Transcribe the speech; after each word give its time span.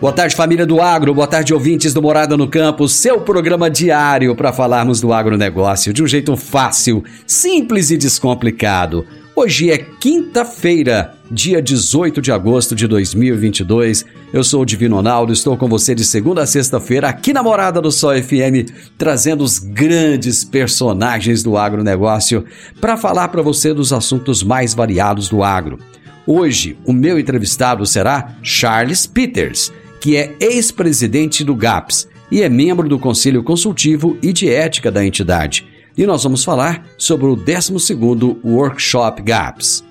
Boa 0.00 0.14
tarde, 0.14 0.34
família 0.34 0.64
do 0.64 0.80
agro. 0.80 1.12
Boa 1.12 1.26
tarde, 1.26 1.52
ouvintes 1.52 1.92
do 1.92 2.00
Morada 2.00 2.34
no 2.34 2.48
Campo. 2.48 2.88
Seu 2.88 3.20
programa 3.20 3.68
diário 3.68 4.34
para 4.34 4.50
falarmos 4.50 4.98
do 4.98 5.12
agronegócio 5.12 5.92
de 5.92 6.02
um 6.02 6.06
jeito 6.06 6.34
fácil, 6.38 7.04
simples 7.26 7.90
e 7.90 7.98
descomplicado. 7.98 9.04
Hoje 9.36 9.70
é 9.70 9.76
quinta-feira, 9.76 11.12
dia 11.30 11.60
18 11.60 12.22
de 12.22 12.32
agosto 12.32 12.74
de 12.74 12.86
2022. 12.86 14.06
Eu 14.32 14.42
sou 14.42 14.62
o 14.62 14.64
Divino 14.64 14.96
Ronaldo, 14.96 15.34
estou 15.34 15.54
com 15.54 15.68
você 15.68 15.94
de 15.94 16.04
segunda 16.06 16.44
a 16.44 16.46
sexta-feira 16.46 17.06
aqui 17.10 17.34
na 17.34 17.42
Morada 17.42 17.78
do 17.78 17.92
Sol 17.92 18.14
FM, 18.14 18.72
trazendo 18.96 19.44
os 19.44 19.58
grandes 19.58 20.42
personagens 20.44 21.42
do 21.42 21.58
agronegócio 21.58 22.46
para 22.80 22.96
falar 22.96 23.28
para 23.28 23.42
você 23.42 23.74
dos 23.74 23.92
assuntos 23.92 24.42
mais 24.42 24.72
variados 24.72 25.28
do 25.28 25.44
agro. 25.44 25.78
Hoje, 26.26 26.78
o 26.86 26.92
meu 26.92 27.18
entrevistado 27.18 27.84
será 27.84 28.36
Charles 28.42 29.06
Peters, 29.06 29.72
que 30.00 30.16
é 30.16 30.34
ex-presidente 30.40 31.44
do 31.44 31.54
GAPS 31.54 32.08
e 32.30 32.42
é 32.42 32.48
membro 32.48 32.88
do 32.88 32.98
Conselho 32.98 33.42
Consultivo 33.42 34.16
e 34.22 34.32
de 34.32 34.48
Ética 34.48 34.90
da 34.90 35.04
entidade. 35.04 35.66
E 35.96 36.06
nós 36.06 36.24
vamos 36.24 36.42
falar 36.42 36.86
sobre 36.96 37.26
o 37.26 37.36
12º 37.36 38.38
Workshop 38.42 39.20
GAPS. 39.22 39.84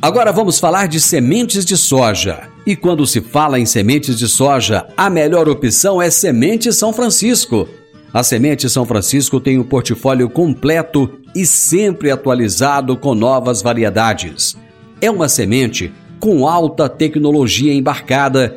Agora 0.00 0.30
vamos 0.30 0.60
falar 0.60 0.86
de 0.86 1.00
sementes 1.00 1.64
de 1.64 1.76
soja. 1.76 2.48
E 2.64 2.76
quando 2.76 3.04
se 3.04 3.20
fala 3.20 3.58
em 3.58 3.66
sementes 3.66 4.16
de 4.16 4.28
soja, 4.28 4.86
a 4.96 5.10
melhor 5.10 5.48
opção 5.48 6.00
é 6.00 6.08
Semente 6.08 6.72
São 6.72 6.92
Francisco. 6.92 7.68
A 8.14 8.22
Semente 8.22 8.70
São 8.70 8.86
Francisco 8.86 9.40
tem 9.40 9.58
um 9.58 9.64
portfólio 9.64 10.30
completo 10.30 11.10
e 11.34 11.44
sempre 11.44 12.10
atualizado 12.10 12.96
com 12.96 13.14
novas 13.14 13.60
variedades. 13.60 14.56
É 15.00 15.10
uma 15.10 15.28
semente 15.28 15.92
com 16.20 16.46
alta 16.46 16.88
tecnologia 16.88 17.74
embarcada 17.74 18.56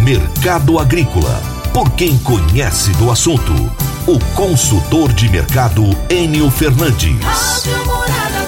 Mercado 0.05 0.79
Agrícola. 0.79 1.41
Por 1.73 1.91
quem 1.93 2.19
conhece 2.19 2.93
do 2.93 3.11
assunto. 3.11 3.55
O 4.07 4.19
consultor 4.35 5.11
de 5.15 5.31
mercado 5.31 5.83
Enio 6.11 6.51
Fernandes. 6.51 7.17
Rádio 7.23 7.87
Morada. 7.87 8.46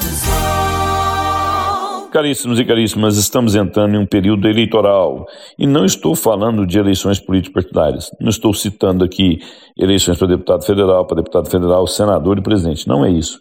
Caríssimos 2.10 2.58
e 2.58 2.64
caríssimas, 2.64 3.18
estamos 3.18 3.54
entrando 3.54 3.94
em 3.94 3.98
um 3.98 4.06
período 4.06 4.48
eleitoral 4.48 5.26
e 5.58 5.66
não 5.66 5.84
estou 5.84 6.16
falando 6.16 6.66
de 6.66 6.78
eleições 6.78 7.20
político-partidárias. 7.20 8.10
Não 8.18 8.30
estou 8.30 8.54
citando 8.54 9.04
aqui 9.04 9.38
eleições 9.76 10.16
para 10.16 10.28
deputado 10.28 10.64
federal, 10.64 11.06
para 11.06 11.18
deputado 11.18 11.50
federal, 11.50 11.86
senador 11.86 12.38
e 12.38 12.42
presidente. 12.42 12.88
Não 12.88 13.04
é 13.04 13.10
isso. 13.10 13.38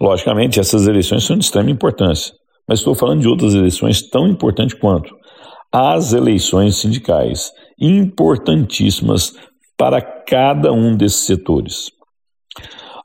Logicamente, 0.00 0.58
essas 0.58 0.88
eleições 0.88 1.24
são 1.24 1.38
de 1.38 1.44
extrema 1.44 1.70
importância, 1.70 2.34
mas 2.68 2.80
estou 2.80 2.94
falando 2.94 3.20
de 3.20 3.28
outras 3.28 3.54
eleições 3.54 4.02
tão 4.02 4.26
importantes 4.26 4.74
quanto 4.74 5.14
as 5.72 6.12
eleições 6.12 6.80
sindicais, 6.80 7.50
importantíssimas 7.80 9.32
para 9.78 10.02
cada 10.02 10.72
um 10.72 10.96
desses 10.96 11.24
setores. 11.24 11.90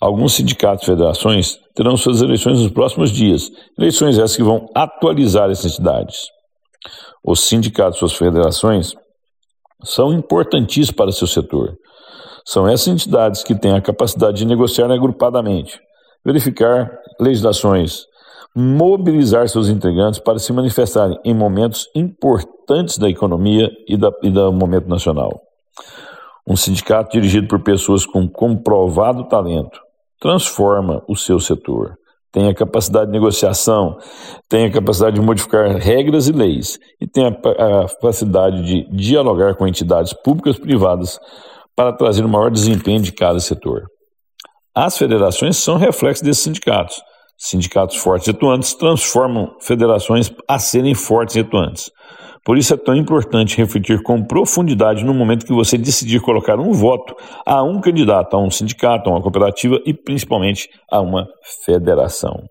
Alguns 0.02 0.34
sindicatos 0.34 0.84
e 0.84 0.88
federações 0.88 1.60
terão 1.78 1.96
suas 1.96 2.24
eleições 2.24 2.60
nos 2.60 2.72
próximos 2.72 3.12
dias, 3.12 3.52
eleições 3.78 4.18
essas 4.18 4.36
que 4.36 4.42
vão 4.42 4.66
atualizar 4.74 5.52
essas 5.52 5.74
entidades. 5.74 6.24
Os 7.24 7.42
sindicatos 7.42 8.00
suas 8.00 8.14
federações 8.14 8.96
são 9.84 10.12
importantíssimos 10.12 10.90
para 10.90 11.12
seu 11.12 11.28
setor. 11.28 11.78
São 12.44 12.68
essas 12.68 12.88
entidades 12.88 13.44
que 13.44 13.54
têm 13.54 13.76
a 13.76 13.82
capacidade 13.82 14.38
de 14.38 14.46
negociar 14.46 14.92
agrupadamente, 14.92 15.80
verificar 16.26 16.90
legislações, 17.20 18.06
mobilizar 18.56 19.48
seus 19.48 19.70
integrantes 19.70 20.20
para 20.20 20.40
se 20.40 20.52
manifestarem 20.52 21.20
em 21.24 21.36
momentos 21.36 21.88
importantes 21.94 22.98
da 22.98 23.08
economia 23.08 23.70
e, 23.88 23.96
da, 23.96 24.10
e 24.24 24.32
do 24.32 24.52
momento 24.52 24.90
nacional. 24.90 25.40
Um 26.48 26.56
sindicato 26.56 27.12
dirigido 27.12 27.48
por 27.48 27.62
pessoas 27.62 28.04
com 28.04 28.28
comprovado 28.28 29.26
talento 29.26 29.87
transforma 30.20 31.04
o 31.08 31.16
seu 31.16 31.40
setor, 31.40 31.98
tem 32.32 32.50
a 32.50 32.54
capacidade 32.54 33.08
de 33.08 33.12
negociação, 33.12 33.98
tem 34.50 34.66
a 34.66 34.72
capacidade 34.72 35.16
de 35.16 35.22
modificar 35.22 35.76
regras 35.78 36.28
e 36.28 36.32
leis 36.32 36.78
e 37.02 37.08
tem 37.08 37.26
a, 37.26 37.32
capacidade 37.32 38.64
de 38.64 38.88
dialogar 38.96 39.56
com 39.56 39.68
entidades 39.68 40.14
públicas 40.14 40.58
e 40.58 40.62
privadas 40.62 41.20
para 41.76 41.94
trazer 41.94 42.26
o 42.26 42.30
maior 42.30 42.52
desempenho 42.52 43.02
de 43.02 43.12
cada 43.12 43.40
setor. 43.40 43.84
As 44.76 44.98
federações 44.98 45.58
são 45.58 45.78
reflexo 45.78 46.24
desses 46.24 46.44
sindicatos. 46.44 47.02
Sindicatos 47.38 47.96
fortes 47.98 48.28
e 48.28 48.32
atuantes 48.32 48.74
transformam 48.74 49.56
federações 49.60 50.32
a 50.48 50.60
serem 50.60 50.94
fortes 50.94 51.36
e 51.36 51.40
atuantes. 51.40 51.92
Por 52.48 52.58
isso 52.58 52.74
é 52.74 52.78
tão 52.78 52.96
importante 52.96 53.58
refletir 53.58 54.02
com 54.02 54.24
profundidade 54.24 55.04
no 55.04 55.14
momento 55.14 55.46
que 55.46 55.52
você 55.52 55.78
decidir 55.78 56.22
colocar 56.22 56.58
um 56.58 56.72
voto 56.72 57.14
a 57.46 57.62
um 57.62 57.82
candidato, 57.82 58.38
a 58.38 58.42
um 58.42 58.50
sindicato, 58.50 59.10
a 59.10 59.14
uma 59.14 59.22
cooperativa 59.22 59.78
e 59.86 59.94
principalmente 59.94 60.70
a 60.90 61.02
uma 61.02 61.28
federação. 61.66 62.46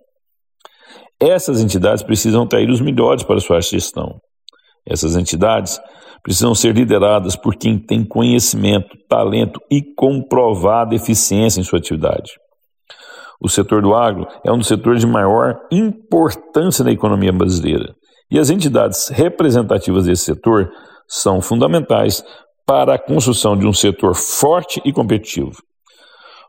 Essas 1.19 1.63
entidades 1.63 2.03
precisam 2.03 2.43
atrair 2.43 2.69
os 2.69 2.79
melhores 2.79 3.23
para 3.23 3.39
sua 3.39 3.59
gestão. 3.59 4.19
Essas 4.87 5.15
entidades 5.15 5.79
precisam 6.21 6.53
ser 6.53 6.75
lideradas 6.75 7.35
por 7.35 7.55
quem 7.55 7.79
tem 7.79 8.05
conhecimento, 8.05 8.95
talento 9.09 9.59
e 9.71 9.81
comprovada 9.95 10.93
eficiência 10.93 11.59
em 11.59 11.63
sua 11.63 11.79
atividade. 11.79 12.33
O 13.41 13.49
setor 13.49 13.81
do 13.81 13.95
agro 13.95 14.27
é 14.45 14.51
um 14.51 14.59
dos 14.59 14.67
setores 14.67 15.01
de 15.01 15.07
maior 15.07 15.59
importância 15.71 16.85
na 16.85 16.91
economia 16.91 17.33
brasileira 17.33 17.95
e 18.29 18.37
as 18.37 18.49
entidades 18.49 19.07
representativas 19.07 20.05
desse 20.05 20.25
setor 20.25 20.71
são 21.07 21.41
fundamentais 21.41 22.23
para 22.65 22.95
a 22.95 22.99
construção 22.99 23.55
de 23.55 23.65
um 23.65 23.71
setor 23.71 24.13
forte 24.13 24.81
e 24.83 24.91
competitivo. 24.91 25.61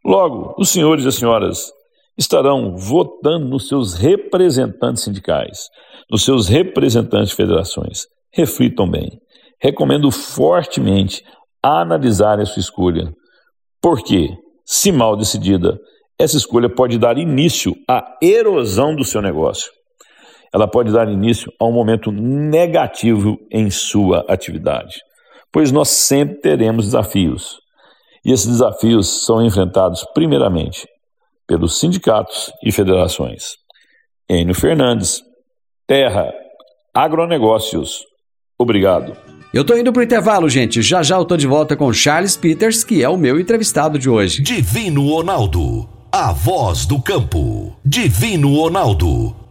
Logo, 0.05 0.55
os 0.59 0.71
senhores 0.71 1.05
e 1.05 1.09
as 1.09 1.15
senhoras 1.15 1.73
estarão 2.17 2.77
votando 2.77 3.47
nos 3.47 3.69
seus 3.69 3.95
representantes 3.95 5.05
sindicais, 5.05 5.69
nos 6.11 6.25
seus 6.25 6.49
representantes 6.49 7.31
de 7.31 7.37
federações. 7.37 8.07
Reflitam 8.33 8.91
bem. 8.91 9.21
Recomendo 9.61 10.11
fortemente 10.11 11.23
analisar 11.63 12.41
a 12.41 12.47
sua 12.47 12.61
escolha, 12.61 13.13
porque, 13.81 14.31
se 14.65 14.91
mal 14.91 15.17
decidida, 15.17 15.79
essa 16.19 16.37
escolha 16.37 16.69
pode 16.69 16.99
dar 16.99 17.19
início 17.19 17.75
à 17.89 18.17
erosão 18.21 18.95
do 18.95 19.05
seu 19.05 19.23
negócio 19.23 19.71
ela 20.53 20.67
pode 20.67 20.93
dar 20.93 21.09
início 21.09 21.53
a 21.61 21.67
um 21.67 21.73
momento 21.73 22.11
negativo 22.11 23.39
em 23.51 23.71
sua 23.71 24.25
atividade, 24.29 24.97
pois 25.53 25.71
nós 25.71 25.89
sempre 25.89 26.37
teremos 26.41 26.87
desafios. 26.87 27.59
E 28.25 28.33
esses 28.33 28.47
desafios 28.47 29.25
são 29.25 29.45
enfrentados, 29.45 30.05
primeiramente, 30.15 30.87
pelos 31.47 31.79
sindicatos 31.79 32.53
e 32.63 32.71
federações. 32.73 33.57
Enio 34.29 34.55
Fernandes, 34.55 35.23
Terra, 35.87 36.31
Agronegócios. 36.95 38.05
Obrigado. 38.59 39.17
Eu 39.55 39.65
tô 39.65 39.75
indo 39.75 39.93
pro 39.93 40.03
intervalo, 40.03 40.49
gente. 40.49 40.83
Já 40.83 41.03
já 41.03 41.17
eu 41.17 41.25
tô 41.25 41.37
de 41.37 41.47
volta 41.47 41.75
com 41.75 41.91
Charles 41.93 42.37
Peters, 42.37 42.85
que 42.85 43.03
é 43.03 43.09
o 43.09 43.17
meu 43.17 43.41
entrevistado 43.41 43.99
de 43.99 44.11
hoje. 44.11 44.43
Divino 44.43 45.09
Ronaldo, 45.09 45.89
a 46.13 46.33
voz 46.33 46.85
do 46.85 47.01
campo. 47.01 47.75
Divino 47.83 48.55
Ronaldo, 48.55 49.35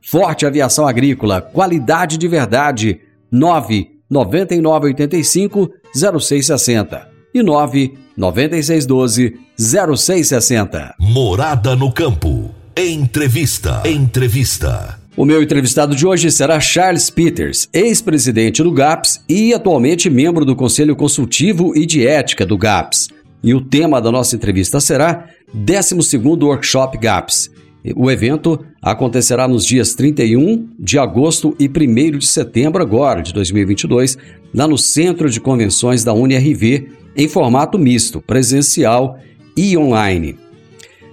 Forte 0.00 0.46
Aviação 0.46 0.86
Agrícola, 0.86 1.40
qualidade 1.40 2.16
de 2.16 2.26
verdade. 2.26 3.00
9 3.30 4.00
9985 4.10 5.70
0660 5.94 7.08
e 7.32 7.42
9 7.42 7.94
9612 8.16 9.38
0660. 9.56 10.94
Morada 10.98 11.76
no 11.76 11.92
campo. 11.92 12.50
Entrevista. 12.76 13.82
Entrevista. 13.84 14.98
O 15.16 15.24
meu 15.24 15.42
entrevistado 15.42 15.94
de 15.94 16.06
hoje 16.06 16.30
será 16.30 16.58
Charles 16.60 17.10
Peters, 17.10 17.68
ex-presidente 17.72 18.62
do 18.62 18.72
GAPS 18.72 19.22
e 19.28 19.52
atualmente 19.52 20.08
membro 20.08 20.44
do 20.44 20.56
Conselho 20.56 20.96
Consultivo 20.96 21.76
e 21.76 21.84
de 21.84 22.06
Ética 22.06 22.46
do 22.46 22.56
GAPS. 22.56 23.08
E 23.42 23.54
o 23.54 23.60
tema 23.60 24.00
da 24.00 24.10
nossa 24.10 24.34
entrevista 24.34 24.80
será 24.80 25.26
12º 25.54 26.44
Workshop 26.44 26.96
GAPS 26.98 27.50
o 27.96 28.10
evento 28.10 28.64
acontecerá 28.82 29.48
nos 29.48 29.64
dias 29.64 29.94
31 29.94 30.68
de 30.78 30.98
agosto 30.98 31.56
e 31.58 31.68
1 31.68 32.18
de 32.18 32.26
setembro 32.26 32.82
agora 32.82 33.22
de 33.22 33.32
2022, 33.32 34.18
lá 34.54 34.68
no 34.68 34.76
Centro 34.76 35.30
de 35.30 35.40
Convenções 35.40 36.04
da 36.04 36.12
UniRV, 36.12 36.88
em 37.16 37.28
formato 37.28 37.78
misto, 37.78 38.20
presencial 38.20 39.18
e 39.56 39.76
online. 39.76 40.38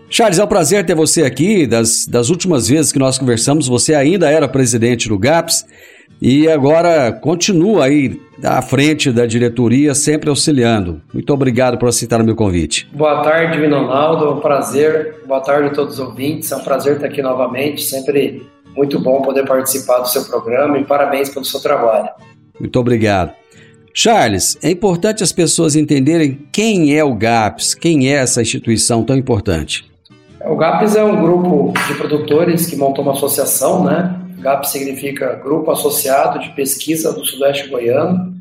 Charles, 0.10 0.40
é 0.40 0.44
um 0.44 0.48
prazer 0.48 0.86
ter 0.86 0.96
você 0.96 1.24
aqui. 1.24 1.68
Das, 1.68 2.06
das 2.06 2.30
últimas 2.30 2.68
vezes 2.68 2.92
que 2.92 3.00
nós 3.00 3.18
conversamos, 3.18 3.68
você 3.68 3.94
ainda 3.94 4.30
era 4.30 4.48
presidente 4.48 5.10
do 5.10 5.18
GAPS 5.18 5.66
e 6.22 6.48
agora 6.50 7.12
continua 7.12 7.86
aí 7.86 8.20
à 8.44 8.62
frente 8.62 9.12
da 9.12 9.26
diretoria, 9.26 9.96
sempre 9.96 10.30
auxiliando. 10.30 11.02
Muito 11.14 11.34
obrigado 11.34 11.78
por 11.78 11.90
aceitar 11.90 12.22
o 12.22 12.24
meu 12.24 12.36
convite. 12.36 12.88
Boa 12.94 13.22
tarde, 13.24 13.54
Divino 13.54 13.80
Ronaldo, 13.80 14.26
é 14.26 14.30
um 14.30 14.40
prazer. 14.40 15.22
Boa 15.28 15.42
tarde 15.42 15.70
a 15.70 15.72
todos 15.72 15.96
os 15.96 16.00
ouvintes, 16.00 16.52
é 16.52 16.56
um 16.56 16.64
prazer 16.64 16.96
estar 16.96 17.08
aqui 17.08 17.22
novamente, 17.22 17.84
sempre 17.84 18.46
muito 18.76 19.00
bom 19.00 19.22
poder 19.22 19.46
participar 19.46 20.00
do 20.00 20.08
seu 20.08 20.24
programa 20.26 20.78
e 20.78 20.84
parabéns 20.84 21.30
pelo 21.30 21.46
seu 21.46 21.60
trabalho. 21.60 22.10
Muito 22.60 22.80
obrigado. 22.80 23.32
Charles, 23.94 24.58
é 24.62 24.70
importante 24.70 25.24
as 25.24 25.32
pessoas 25.32 25.76
entenderem 25.76 26.48
quem 26.52 26.96
é 26.96 27.04
o 27.04 27.16
GAPS, 27.16 27.74
quem 27.74 28.08
é 28.08 28.18
essa 28.18 28.44
instituição 28.44 29.04
tão 29.04 29.18
importante. 29.18 29.90
O 30.46 30.56
GAPS 30.56 30.96
é 30.96 31.04
um 31.04 31.20
grupo 31.20 31.74
de 31.88 31.96
produtores 31.96 32.68
que 32.68 32.76
montou 32.76 33.04
uma 33.04 33.14
associação, 33.14 33.84
né? 33.84 34.27
GAP 34.38 34.66
significa 34.66 35.36
Grupo 35.36 35.72
Associado 35.72 36.40
de 36.40 36.50
Pesquisa 36.50 37.12
do 37.12 37.26
Sudeste 37.26 37.70
Goiano. 37.70 38.36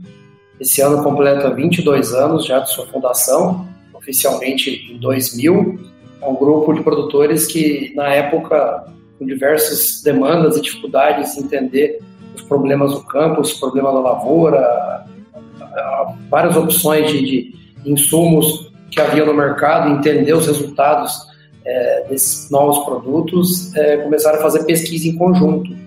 Esse 0.61 0.81
ano 0.83 1.03
completa 1.03 1.51
22 1.51 2.13
anos 2.13 2.47
já 2.47 2.61
de 2.61 2.71
sua 2.71 2.87
fundação, 2.87 3.67
oficialmente 3.95 4.93
em 4.93 4.99
2000. 4.99 5.79
É 6.21 6.27
um 6.27 6.35
grupo 6.35 6.73
de 6.75 6.83
produtores 6.83 7.47
que, 7.47 7.93
na 7.95 8.09
época, 8.09 8.85
com 9.19 9.27
diversas 9.27 10.03
demandas 10.03 10.57
e 10.57 10.61
dificuldades 10.61 11.37
em 11.37 11.45
entender 11.45 12.01
os 12.35 12.43
problemas 12.43 12.93
do 12.93 13.03
campo, 13.05 13.41
os 13.41 13.55
problemas 13.55 13.95
da 13.95 14.01
lavoura, 14.01 15.07
várias 16.29 16.57
opções 16.57 17.11
de, 17.11 17.23
de 17.23 17.55
insumos 17.87 18.71
que 18.91 19.01
havia 19.01 19.25
no 19.25 19.35
mercado, 19.35 19.91
entender 19.91 20.33
os 20.35 20.47
resultados 20.47 21.27
é, 21.65 22.07
desses 22.09 22.51
novos 22.51 22.85
produtos, 22.85 23.75
é, 23.75 23.99
começaram 23.99 24.39
a 24.39 24.43
fazer 24.43 24.65
pesquisa 24.65 25.09
em 25.09 25.17
conjunto 25.17 25.86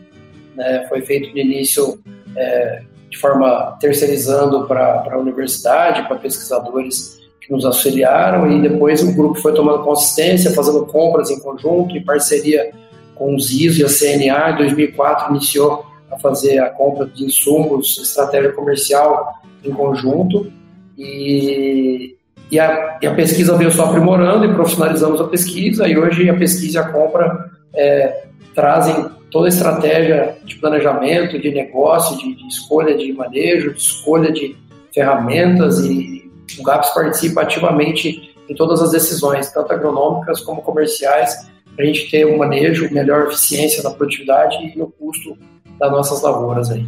né, 0.60 0.86
foi 0.90 1.02
feito 1.02 1.34
de 1.34 1.40
início 1.40 2.00
é, 2.36 2.82
de 3.10 3.18
forma 3.18 3.78
terceirizando 3.80 4.68
para 4.68 5.06
a 5.10 5.18
universidade, 5.18 6.06
para 6.06 6.18
pesquisadores 6.18 7.18
que 7.40 7.52
nos 7.52 7.64
auxiliaram, 7.64 8.52
e 8.52 8.62
depois 8.62 9.02
o 9.02 9.16
grupo 9.16 9.40
foi 9.40 9.54
tomando 9.54 9.84
consistência, 9.84 10.52
fazendo 10.52 10.86
compras 10.86 11.32
em 11.32 11.40
conjunto, 11.40 11.96
em 11.96 12.04
parceria 12.04 12.72
com 13.16 13.36
os 13.36 13.50
ISO 13.52 13.82
e 13.82 13.86
a 13.86 13.88
CNA. 13.88 14.52
Em 14.52 14.58
2004 14.58 15.32
iniciou 15.32 15.86
a 16.12 16.20
fazer 16.20 16.60
a 16.60 16.70
compra 16.70 17.06
de 17.06 17.24
insumos, 17.24 17.98
estratégia 17.98 18.52
comercial 18.52 19.36
em 19.64 19.72
conjunto, 19.72 20.52
e, 20.98 22.18
e, 22.52 22.60
a, 22.60 23.00
e 23.02 23.08
a 23.08 23.16
pesquisa 23.16 23.56
veio 23.56 23.72
só 23.72 23.86
aprimorando 23.86 24.44
e 24.44 24.54
profissionalizamos 24.54 25.22
a 25.22 25.28
pesquisa, 25.30 25.88
e 25.88 25.98
hoje 25.98 26.30
a 26.30 26.38
pesquisa 26.38 26.80
e 26.80 26.82
a 26.82 26.90
compra 26.90 27.50
é, 27.74 28.26
trazem 28.54 29.19
toda 29.32 29.48
a 29.48 29.50
estratégia 29.50 30.38
de 30.44 30.56
planejamento, 30.56 31.40
de 31.40 31.52
negócio, 31.52 32.18
de, 32.18 32.36
de, 32.36 32.48
escolha 32.48 32.98
de 32.98 33.14
manejo, 33.14 33.74
de 33.74 33.80
escolha 33.80 34.32
de 34.32 34.56
ferramentas 34.94 35.80
e 35.86 36.30
o 36.60 36.64
GAPS 36.64 36.90
participa 36.94 37.42
ativamente 37.42 38.36
em 38.50 38.56
todas 38.56 38.82
as 38.82 38.92
decisões, 38.92 39.52
tanto 39.52 39.72
agronômicas 39.72 40.42
como 40.42 40.62
comerciais, 40.62 41.48
para 41.76 41.86
a 41.86 41.88
gente 41.88 42.10
ter 42.10 42.26
um 42.26 42.38
manejo, 42.38 42.92
melhor 42.92 43.28
eficiência 43.28 43.84
na 43.84 43.92
produtividade 43.92 44.58
e 44.58 44.78
no 44.78 44.88
custo 44.88 45.38
das 45.80 45.92
nossas 45.92 46.22
lavouras 46.22 46.70
aí. 46.72 46.86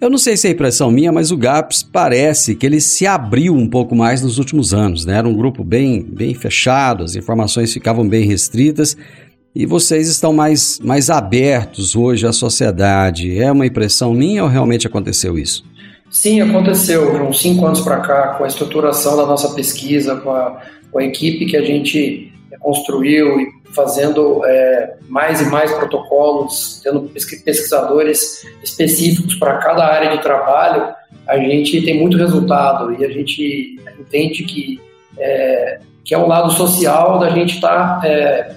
Eu 0.00 0.10
não 0.10 0.18
sei 0.18 0.36
se 0.36 0.48
é 0.48 0.50
impressão 0.50 0.90
minha, 0.90 1.12
mas 1.12 1.30
o 1.30 1.36
GAPS 1.36 1.84
parece 1.84 2.56
que 2.56 2.66
ele 2.66 2.80
se 2.80 3.06
abriu 3.06 3.54
um 3.54 3.68
pouco 3.68 3.94
mais 3.94 4.20
nos 4.20 4.36
últimos 4.36 4.74
anos, 4.74 5.06
né? 5.06 5.18
Era 5.18 5.28
um 5.28 5.36
grupo 5.36 5.62
bem, 5.62 6.02
bem 6.02 6.34
fechado, 6.34 7.04
as 7.04 7.14
informações 7.14 7.72
ficavam 7.72 8.08
bem 8.08 8.26
restritas 8.26 8.96
e 9.54 9.66
vocês 9.66 10.08
estão 10.08 10.32
mais, 10.32 10.78
mais 10.82 11.10
abertos 11.10 11.94
hoje 11.94 12.26
à 12.26 12.32
sociedade. 12.32 13.38
É 13.38 13.52
uma 13.52 13.66
impressão 13.66 14.14
minha 14.14 14.42
ou 14.42 14.48
realmente 14.48 14.86
aconteceu 14.86 15.38
isso? 15.38 15.64
Sim, 16.10 16.40
aconteceu. 16.40 17.12
De 17.12 17.22
uns 17.22 17.40
cinco 17.40 17.66
anos 17.66 17.80
para 17.80 18.00
cá, 18.00 18.34
com 18.34 18.44
a 18.44 18.46
estruturação 18.46 19.16
da 19.16 19.26
nossa 19.26 19.54
pesquisa, 19.54 20.16
com 20.16 20.30
a, 20.30 20.62
com 20.90 20.98
a 20.98 21.04
equipe 21.04 21.46
que 21.46 21.56
a 21.56 21.62
gente 21.62 22.32
construiu 22.60 23.40
e 23.40 23.48
fazendo 23.74 24.44
é, 24.44 24.94
mais 25.08 25.40
e 25.40 25.46
mais 25.46 25.72
protocolos, 25.72 26.80
tendo 26.82 27.02
pesquisadores 27.44 28.46
específicos 28.62 29.34
para 29.34 29.58
cada 29.58 29.84
área 29.86 30.16
de 30.16 30.22
trabalho, 30.22 30.94
a 31.26 31.38
gente 31.38 31.80
tem 31.82 31.98
muito 31.98 32.16
resultado 32.16 32.94
e 32.94 33.04
a 33.04 33.08
gente 33.08 33.80
entende 33.98 34.44
que 34.44 34.80
é, 35.18 35.78
que 36.04 36.14
é 36.14 36.18
um 36.18 36.26
lado 36.26 36.50
social 36.50 37.18
da 37.18 37.30
gente 37.30 37.54
estar 37.54 38.00
tá, 38.00 38.08
é, 38.08 38.56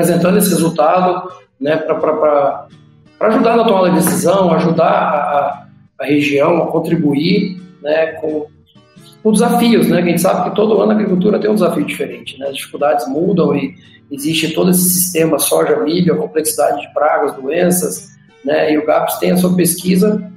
apresentando 0.00 0.38
esse 0.38 0.50
resultado 0.50 1.30
né, 1.60 1.76
para 1.76 2.66
ajudar 3.20 3.56
na 3.56 3.64
tomada 3.64 3.90
de 3.90 3.96
decisão, 3.96 4.50
ajudar 4.52 4.90
a, 4.90 5.66
a 6.00 6.06
região 6.06 6.62
a 6.62 6.66
contribuir 6.68 7.60
né, 7.82 8.12
com, 8.12 8.46
com 9.22 9.32
desafios. 9.32 9.88
Né, 9.88 9.98
a 9.98 10.02
gente 10.02 10.20
sabe 10.20 10.48
que 10.48 10.56
todo 10.56 10.80
ano 10.80 10.92
a 10.92 10.94
agricultura 10.94 11.38
tem 11.38 11.50
um 11.50 11.54
desafio 11.54 11.84
diferente. 11.84 12.38
Né, 12.38 12.46
as 12.48 12.56
dificuldades 12.56 13.06
mudam 13.08 13.54
e 13.54 13.74
existe 14.10 14.54
todo 14.54 14.70
esse 14.70 14.88
sistema 14.88 15.38
soja, 15.38 15.78
milho, 15.80 16.14
a 16.14 16.16
complexidade 16.16 16.80
de 16.80 16.92
pragas, 16.94 17.34
doenças, 17.34 18.08
né, 18.44 18.72
e 18.72 18.78
o 18.78 18.86
GAPS 18.86 19.18
tem 19.18 19.32
a 19.32 19.36
sua 19.36 19.54
pesquisa, 19.54 20.30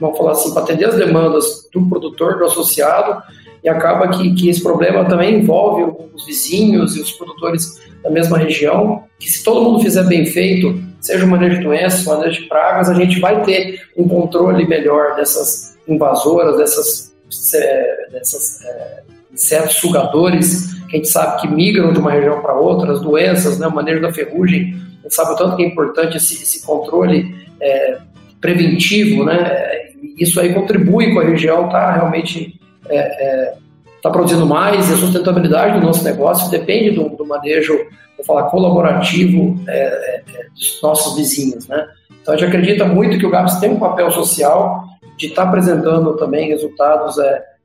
vamos 0.00 0.16
falar 0.16 0.32
assim, 0.32 0.54
para 0.54 0.62
atender 0.62 0.84
as 0.84 0.94
demandas 0.94 1.68
do 1.72 1.84
produtor, 1.88 2.38
do 2.38 2.44
associado, 2.44 3.20
e 3.62 3.68
acaba 3.68 4.08
que, 4.08 4.34
que 4.34 4.48
esse 4.48 4.62
problema 4.62 5.04
também 5.04 5.40
envolve 5.40 5.92
os 6.14 6.24
vizinhos 6.24 6.96
e 6.96 7.00
os 7.00 7.12
produtores 7.12 7.80
da 8.02 8.10
mesma 8.10 8.38
região, 8.38 9.04
que 9.18 9.28
se 9.30 9.44
todo 9.44 9.62
mundo 9.62 9.80
fizer 9.80 10.04
bem 10.04 10.24
feito, 10.24 10.80
seja 11.00 11.24
o 11.24 11.28
manejo 11.28 11.58
de 11.58 11.64
doenças, 11.64 12.04
manejo 12.04 12.42
de 12.42 12.48
pragas, 12.48 12.88
a 12.88 12.94
gente 12.94 13.20
vai 13.20 13.42
ter 13.42 13.82
um 13.96 14.08
controle 14.08 14.66
melhor 14.66 15.16
dessas 15.16 15.78
invasoras, 15.86 16.56
dessas, 16.56 17.14
é, 17.54 18.08
dessas 18.12 18.64
é, 18.64 19.02
insetos 19.32 19.76
sugadores, 19.76 20.74
que 20.88 20.96
a 20.96 20.98
gente 20.98 21.08
sabe 21.08 21.40
que 21.42 21.48
migram 21.48 21.92
de 21.92 21.98
uma 21.98 22.12
região 22.12 22.40
para 22.40 22.54
outra, 22.54 22.92
as 22.92 23.00
doenças, 23.00 23.58
né, 23.58 23.66
o 23.66 23.74
manejo 23.74 24.00
da 24.00 24.12
ferrugem, 24.12 24.74
a 25.00 25.02
gente 25.02 25.14
sabe 25.14 25.32
o 25.32 25.36
tanto 25.36 25.56
que 25.56 25.62
é 25.62 25.66
importante 25.66 26.16
esse, 26.16 26.34
esse 26.34 26.64
controle 26.64 27.34
é, 27.60 27.98
preventivo, 28.40 29.24
né, 29.24 29.90
isso 30.18 30.40
aí 30.40 30.52
contribui 30.52 31.12
com 31.12 31.20
a 31.20 31.24
região 31.24 31.66
estar 31.66 31.86
tá 31.86 31.92
realmente 31.92 32.59
é, 32.90 32.98
é, 32.98 33.54
produzindo 34.02 34.46
mais 34.46 34.88
e 34.88 34.94
a 34.94 34.96
sustentabilidade 34.96 35.78
do 35.78 35.86
nosso 35.86 36.02
negócio 36.04 36.50
depende 36.50 36.90
do, 36.90 37.10
do 37.10 37.26
manejo, 37.26 37.76
vou 38.16 38.26
falar, 38.26 38.44
colaborativo 38.44 39.56
é, 39.68 39.78
é, 39.78 40.22
é, 40.34 40.44
dos 40.54 40.80
nossos 40.82 41.16
vizinhos, 41.16 41.68
né? 41.68 41.86
Então 42.22 42.34
a 42.34 42.36
gente 42.36 42.48
acredita 42.48 42.84
muito 42.84 43.18
que 43.18 43.26
o 43.26 43.30
GAPS 43.30 43.60
tem 43.60 43.70
um 43.70 43.78
papel 43.78 44.10
social 44.10 44.84
de 45.16 45.26
estar 45.26 45.42
tá 45.42 45.48
apresentando 45.48 46.16
também 46.16 46.48
resultados, 46.48 47.16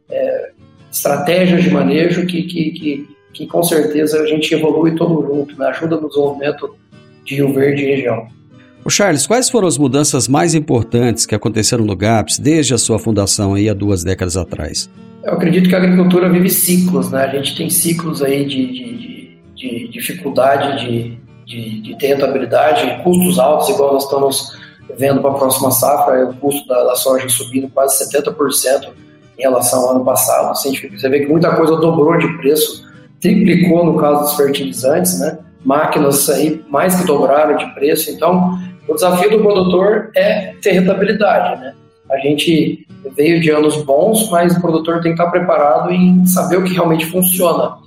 é, 0.10 0.51
estratégias 0.91 1.63
de 1.63 1.70
manejo 1.70 2.25
que, 2.25 2.44
que, 2.44 2.72
que, 2.72 3.15
que, 3.34 3.48
com 3.48 3.63
certeza 3.63 4.22
a 4.22 4.25
gente 4.25 4.53
evolui 4.53 4.96
todo 4.96 5.25
junto, 5.27 5.58
né? 5.58 5.67
ajuda 5.67 5.98
no 5.98 6.08
desenvolvimento 6.08 6.75
de 7.25 7.36
Rio 7.36 7.53
Verde 7.53 7.84
e 7.84 7.96
região. 7.96 8.27
O 8.86 8.89
Charles, 8.89 9.25
quais 9.25 9.50
foram 9.50 9.67
as 9.67 9.77
mudanças 9.77 10.27
mais 10.27 10.53
importantes 10.53 11.25
que 11.25 11.34
aconteceram 11.34 11.84
no 11.84 11.96
GAPS 11.96 12.38
desde 12.38 12.74
a 12.74 12.77
sua 12.77 13.00
fundação 13.00 13.55
aí 13.55 13.67
há 13.67 13.74
duas 13.74 14.03
décadas 14.03 14.38
atrás? 14.38 14.89
Eu 15.25 15.34
acredito 15.34 15.67
que 15.67 15.74
a 15.74 15.79
agricultura 15.79 16.29
vive 16.29 16.51
ciclos, 16.51 17.10
né? 17.10 17.24
A 17.24 17.27
gente 17.27 17.58
tem 17.58 17.67
ciclos 17.67 18.22
aí 18.22 18.46
de, 18.46 18.67
de, 18.67 18.96
de, 18.96 19.39
de 19.55 19.88
dificuldade 19.88 20.86
de, 20.86 21.17
de, 21.48 21.82
de 21.82 21.98
ter 21.98 22.10
rentabilidade, 22.10 23.01
custos 23.03 23.39
altos, 23.39 23.70
igual 23.70 23.94
nós 23.94 24.03
estamos 24.03 24.55
vendo 24.96 25.22
para 25.22 25.32
a 25.32 25.34
próxima 25.34 25.72
safra, 25.72 26.29
o 26.29 26.36
custo 26.36 26.67
da, 26.67 26.84
da, 26.84 26.96
soja 26.96 27.27
subindo 27.27 27.67
quase 27.70 28.08
70% 28.08 28.89
em 29.39 29.41
relação 29.41 29.82
ao 29.82 29.96
ano 29.96 30.05
passado. 30.05 30.51
Assim, 30.51 30.75
você 30.91 31.10
vê 31.10 31.22
que 31.22 31.27
muita 31.27 31.55
coisa 31.55 31.75
dobrou 31.77 32.20
de 32.20 32.27
preço, 32.38 32.86
triplicou 33.20 33.84
no 33.84 33.98
caso 33.98 34.25
dos 34.25 34.36
fertilizantes, 34.36 35.20
né? 35.20 35.39
Máquinas 35.65 36.29
aí 36.29 36.63
mais 36.70 37.01
que 37.01 37.08
dobraram 37.08 37.58
de 37.58 37.65
preço. 37.74 38.12
Então, 38.12 38.60
o 38.88 38.94
desafio 38.94 39.32
do 39.32 39.39
produtor 39.39 40.12
é 40.15 40.53
ter 40.62 40.74
rentabilidade, 40.74 41.60
né? 41.60 41.74
A 42.12 42.17
gente 42.17 42.88
veio 43.15 43.41
de 43.41 43.50
anos 43.50 43.83
bons, 43.83 44.29
mas 44.29 44.55
o 44.55 44.62
produtor 44.62 45.01
tem 45.01 45.15
que 45.15 45.21
estar 45.21 45.31
preparado 45.31 45.91
em 45.91 46.25
saber 46.25 46.57
o 46.57 46.63
que 46.63 46.74
realmente 46.74 47.05
funciona. 47.05 47.77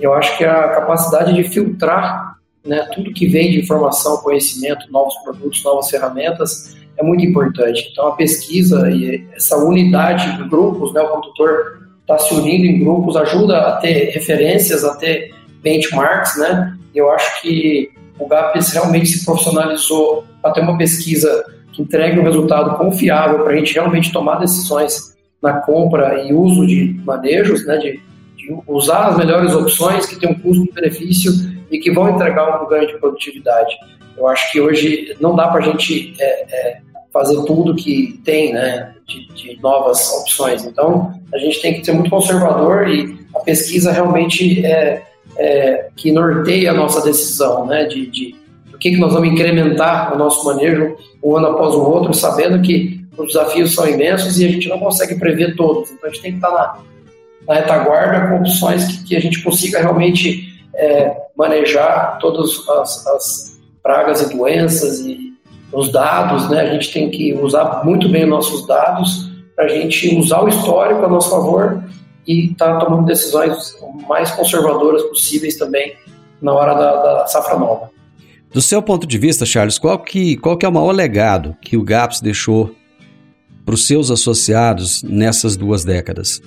Eu 0.00 0.14
acho 0.14 0.36
que 0.38 0.44
a 0.44 0.68
capacidade 0.68 1.34
de 1.34 1.44
filtrar 1.44 2.36
né, 2.64 2.86
tudo 2.94 3.12
que 3.12 3.26
vem 3.26 3.50
de 3.50 3.60
informação, 3.60 4.18
conhecimento, 4.18 4.90
novos 4.90 5.14
produtos, 5.22 5.62
novas 5.64 5.88
ferramentas 5.90 6.76
é 6.96 7.02
muito 7.02 7.24
importante. 7.24 7.88
Então, 7.90 8.08
a 8.08 8.16
pesquisa 8.16 8.90
e 8.90 9.26
essa 9.34 9.56
unidade 9.56 10.36
de 10.36 10.48
grupos, 10.48 10.92
né, 10.92 11.00
o 11.00 11.08
produtor 11.08 11.88
está 12.00 12.18
se 12.18 12.34
unindo 12.34 12.66
em 12.66 12.80
grupos, 12.80 13.16
ajuda 13.16 13.58
a 13.58 13.76
ter 13.76 14.10
referências, 14.10 14.84
a 14.84 14.96
ter 14.96 15.34
benchmarks, 15.62 16.38
né? 16.38 16.76
Eu 16.94 17.10
acho 17.10 17.40
que 17.40 17.90
o 18.18 18.26
GAPS 18.26 18.72
realmente 18.72 19.06
se 19.06 19.24
profissionalizou 19.24 20.24
ter 20.52 20.60
uma 20.60 20.76
pesquisa 20.76 21.44
que 21.72 21.82
entregue 21.82 22.18
um 22.18 22.24
resultado 22.24 22.76
confiável 22.76 23.40
para 23.40 23.52
a 23.52 23.56
gente 23.56 23.74
realmente 23.74 24.12
tomar 24.12 24.36
decisões 24.36 25.16
na 25.42 25.54
compra 25.54 26.22
e 26.22 26.32
uso 26.32 26.66
de 26.66 27.00
manejos, 27.04 27.64
né, 27.66 27.78
de, 27.78 28.00
de 28.36 28.56
usar 28.66 29.08
as 29.08 29.16
melhores 29.16 29.54
opções 29.54 30.06
que 30.06 30.16
têm 30.16 30.30
um 30.30 30.38
custo-benefício 30.38 31.32
e 31.70 31.78
que 31.78 31.90
vão 31.90 32.10
entregar 32.10 32.62
um 32.62 32.68
ganho 32.68 32.86
de 32.86 32.98
produtividade. 32.98 33.74
Eu 34.16 34.26
acho 34.26 34.50
que 34.52 34.60
hoje 34.60 35.16
não 35.20 35.34
dá 35.34 35.48
para 35.48 35.60
a 35.60 35.64
gente 35.64 36.14
é, 36.20 36.24
é, 36.24 36.80
fazer 37.12 37.42
tudo 37.44 37.74
que 37.74 38.20
tem 38.24 38.52
né, 38.52 38.94
de, 39.06 39.26
de, 39.28 39.60
novas 39.62 40.12
opções. 40.20 40.64
Então, 40.64 41.12
a 41.32 41.38
gente 41.38 41.62
tem 41.62 41.74
que 41.74 41.84
ser 41.84 41.92
muito 41.92 42.10
conservador 42.10 42.88
e 42.88 43.18
a 43.34 43.40
pesquisa 43.40 43.92
realmente 43.92 44.64
é, 44.64 45.02
é 45.38 45.88
que 45.96 46.12
norteia 46.12 46.70
a 46.70 46.74
nossa 46.74 47.02
decisão 47.02 47.66
né, 47.66 47.84
de, 47.84 48.06
de 48.06 48.39
que, 48.80 48.90
que 48.90 48.96
nós 48.96 49.12
vamos 49.12 49.28
incrementar 49.28 50.12
o 50.14 50.18
nosso 50.18 50.44
manejo 50.44 50.96
um 51.22 51.36
ano 51.36 51.48
após 51.48 51.74
o 51.74 51.82
outro, 51.82 52.14
sabendo 52.14 52.60
que 52.62 53.00
os 53.16 53.28
desafios 53.28 53.74
são 53.74 53.86
imensos 53.86 54.40
e 54.40 54.46
a 54.46 54.48
gente 54.48 54.68
não 54.68 54.78
consegue 54.78 55.16
prever 55.16 55.54
todos. 55.54 55.90
Então 55.90 56.08
a 56.08 56.12
gente 56.12 56.22
tem 56.22 56.30
que 56.32 56.38
estar 56.38 56.50
na, 56.50 56.78
na 57.46 57.54
retaguarda 57.60 58.28
com 58.28 58.36
opções 58.36 58.86
que, 58.86 59.04
que 59.04 59.16
a 59.16 59.20
gente 59.20 59.42
consiga 59.42 59.80
realmente 59.80 60.48
é, 60.74 61.14
manejar 61.36 62.18
todas 62.18 62.66
as, 62.68 63.06
as, 63.06 63.60
pragas 63.82 64.22
e 64.22 64.36
doenças 64.36 65.00
e 65.00 65.32
os 65.72 65.90
dados, 65.90 66.50
né? 66.50 66.60
A 66.60 66.72
gente 66.72 66.92
tem 66.92 67.10
que 67.10 67.32
usar 67.34 67.82
muito 67.84 68.08
bem 68.08 68.24
os 68.24 68.30
nossos 68.30 68.66
dados 68.66 69.30
para 69.56 69.66
a 69.66 69.68
gente 69.68 70.16
usar 70.18 70.42
o 70.42 70.48
histórico 70.48 71.02
a 71.02 71.08
nosso 71.08 71.30
favor 71.30 71.82
e 72.26 72.50
estar 72.50 72.78
tá 72.78 72.84
tomando 72.84 73.06
decisões 73.06 73.74
mais 74.06 74.30
conservadoras 74.32 75.02
possíveis 75.04 75.56
também 75.56 75.94
na 76.42 76.52
hora 76.52 76.74
da, 76.74 77.02
da 77.02 77.26
safra 77.26 77.58
nova. 77.58 77.90
Do 78.52 78.60
seu 78.60 78.82
ponto 78.82 79.06
de 79.06 79.16
vista, 79.16 79.46
Charles, 79.46 79.78
qual 79.78 79.98
que, 79.98 80.36
qual 80.36 80.56
que 80.56 80.66
é 80.66 80.68
o 80.68 80.72
maior 80.72 80.90
legado 80.90 81.56
que 81.62 81.76
o 81.76 81.84
GAPS 81.84 82.20
deixou 82.20 82.74
para 83.64 83.74
os 83.74 83.86
seus 83.86 84.10
associados 84.10 85.04
nessas 85.04 85.56
duas 85.56 85.84
décadas? 85.84 86.42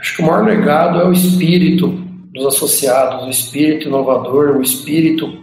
Acho 0.00 0.16
que 0.16 0.22
o 0.22 0.26
maior 0.26 0.44
legado 0.44 1.00
é 1.00 1.06
o 1.06 1.12
espírito 1.12 1.88
dos 2.32 2.46
associados, 2.46 3.26
o 3.26 3.30
espírito 3.30 3.86
inovador, 3.86 4.56
o 4.56 4.62
espírito 4.62 5.38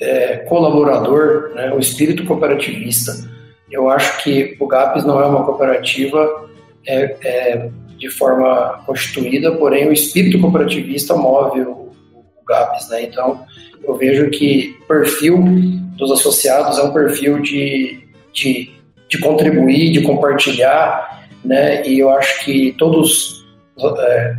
é, 0.00 0.38
colaborador, 0.48 1.52
né, 1.54 1.72
o 1.72 1.78
espírito 1.78 2.24
cooperativista. 2.24 3.12
Eu 3.70 3.88
acho 3.88 4.22
que 4.24 4.56
o 4.58 4.66
GAPS 4.66 5.04
não 5.04 5.20
é 5.20 5.26
uma 5.26 5.44
cooperativa 5.44 6.48
é, 6.84 7.16
é, 7.22 7.70
de 7.96 8.10
forma 8.10 8.82
constituída, 8.84 9.52
porém 9.52 9.88
o 9.88 9.92
espírito 9.92 10.40
cooperativista 10.40 11.14
move 11.14 11.60
o, 11.60 11.87
Né? 12.90 13.04
Então, 13.04 13.44
eu 13.84 13.96
vejo 13.96 14.30
que 14.30 14.76
o 14.82 14.86
perfil 14.86 15.38
dos 15.96 16.12
associados 16.12 16.78
é 16.78 16.82
um 16.82 16.92
perfil 16.92 17.40
de, 17.40 18.00
de, 18.32 18.70
de 19.08 19.18
contribuir, 19.18 19.92
de 19.92 20.02
compartilhar, 20.02 21.26
né? 21.44 21.86
E 21.86 21.98
eu 21.98 22.10
acho 22.10 22.44
que 22.44 22.74
todos, 22.78 23.44
é, 23.98 24.36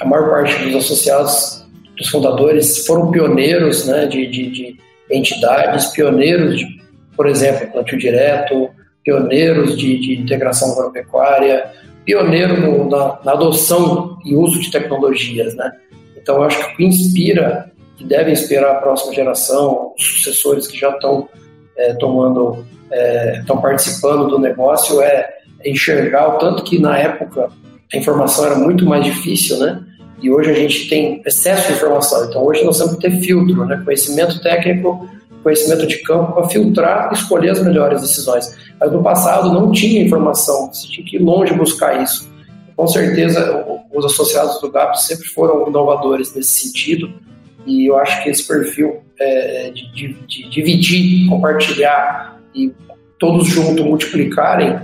a 0.00 0.04
maior 0.04 0.30
parte 0.30 0.64
dos 0.64 0.76
associados, 0.76 1.66
dos 1.96 2.08
fundadores, 2.08 2.86
foram 2.86 3.10
pioneiros, 3.10 3.86
né? 3.86 4.06
De, 4.06 4.26
de, 4.26 4.50
de 4.50 4.76
entidades, 5.10 5.86
pioneiros 5.88 6.58
de, 6.58 6.66
por 7.16 7.26
exemplo, 7.26 7.70
plantio 7.70 7.98
direto, 7.98 8.70
pioneiros 9.04 9.76
de, 9.78 9.98
de 9.98 10.20
integração 10.20 10.72
agropecuária, 10.72 11.70
pioneiro 12.04 12.60
no, 12.60 12.88
na, 12.88 13.18
na, 13.24 13.32
adoção 13.32 14.18
e 14.24 14.34
uso 14.34 14.60
de 14.60 14.70
tecnologias, 14.70 15.54
né? 15.54 15.72
Então, 16.24 16.36
eu 16.36 16.44
acho 16.44 16.58
que 16.58 16.72
o 16.72 16.76
que 16.78 16.84
inspira 16.86 17.70
que 17.98 18.04
devem 18.04 18.32
esperar 18.32 18.70
a 18.70 18.74
próxima 18.76 19.12
geração, 19.12 19.92
os 19.94 20.02
sucessores 20.02 20.66
que 20.66 20.78
já 20.78 20.88
estão 20.88 21.28
é, 21.76 21.92
tomando, 21.92 22.64
é, 22.90 23.40
estão 23.40 23.60
participando 23.60 24.26
do 24.26 24.38
negócio, 24.38 25.02
é 25.02 25.34
enxergar 25.62 26.34
o 26.34 26.38
tanto 26.38 26.64
que 26.64 26.78
na 26.78 26.98
época 26.98 27.50
a 27.92 27.96
informação 27.96 28.46
era 28.46 28.54
muito 28.54 28.86
mais 28.86 29.04
difícil, 29.04 29.58
né? 29.58 29.84
E 30.22 30.30
hoje 30.30 30.50
a 30.50 30.54
gente 30.54 30.88
tem 30.88 31.20
excesso 31.26 31.68
de 31.68 31.74
informação. 31.74 32.24
Então 32.24 32.42
hoje 32.42 32.64
nós 32.64 32.78
temos 32.78 32.94
que 32.94 33.02
ter 33.02 33.10
filtro, 33.20 33.66
né? 33.66 33.82
conhecimento 33.84 34.40
técnico, 34.40 35.06
conhecimento 35.42 35.86
de 35.86 35.98
campo 35.98 36.32
para 36.32 36.48
filtrar 36.48 37.10
e 37.10 37.14
escolher 37.14 37.50
as 37.50 37.62
melhores 37.62 38.00
decisões. 38.00 38.56
Mas 38.80 38.90
no 38.90 39.02
passado 39.02 39.52
não 39.52 39.70
tinha 39.70 40.02
informação, 40.02 40.72
você 40.72 40.88
tinha 40.88 41.06
que 41.06 41.16
ir 41.16 41.18
longe 41.18 41.52
buscar 41.52 42.02
isso. 42.02 42.32
Com 42.76 42.86
certeza 42.86 43.64
os 43.92 44.04
associados 44.04 44.60
do 44.60 44.70
GAP 44.70 44.96
sempre 45.00 45.26
foram 45.28 45.68
inovadores 45.68 46.34
nesse 46.34 46.62
sentido 46.62 47.12
e 47.66 47.86
eu 47.86 47.96
acho 47.96 48.22
que 48.22 48.30
esse 48.30 48.46
perfil 48.46 49.00
é, 49.18 49.70
de, 49.70 49.92
de, 49.92 50.12
de 50.26 50.48
dividir, 50.50 51.28
compartilhar 51.28 52.40
e 52.54 52.72
todos 53.18 53.46
juntos 53.48 53.84
multiplicarem, 53.84 54.78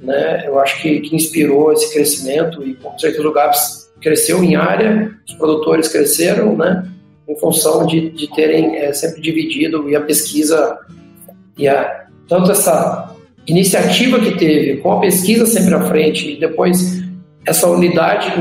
né, 0.00 0.44
eu 0.46 0.58
acho 0.58 0.82
que, 0.82 1.00
que, 1.00 1.16
inspirou 1.16 1.72
esse 1.72 1.92
crescimento 1.92 2.62
e 2.62 2.74
com 2.74 2.98
certeza 2.98 3.26
o 3.26 3.32
GAPS 3.32 3.90
cresceu 4.00 4.44
em 4.44 4.54
área, 4.54 5.10
os 5.26 5.34
produtores 5.34 5.88
cresceram, 5.88 6.56
né, 6.56 6.86
em 7.28 7.36
função 7.36 7.86
de, 7.86 8.10
de 8.10 8.28
terem 8.34 8.76
é, 8.76 8.92
sempre 8.92 9.20
dividido 9.20 9.88
e 9.88 9.96
a 9.96 10.00
pesquisa 10.00 10.78
e 11.56 11.66
a, 11.66 12.06
tanto 12.28 12.50
essa 12.50 13.16
iniciativa 13.46 14.20
que 14.20 14.36
teve 14.36 14.78
com 14.78 14.92
a 14.92 15.00
pesquisa 15.00 15.46
sempre 15.46 15.74
à 15.74 15.80
frente 15.82 16.32
e 16.32 16.38
depois 16.38 17.05
essa 17.46 17.68
unidade 17.68 18.32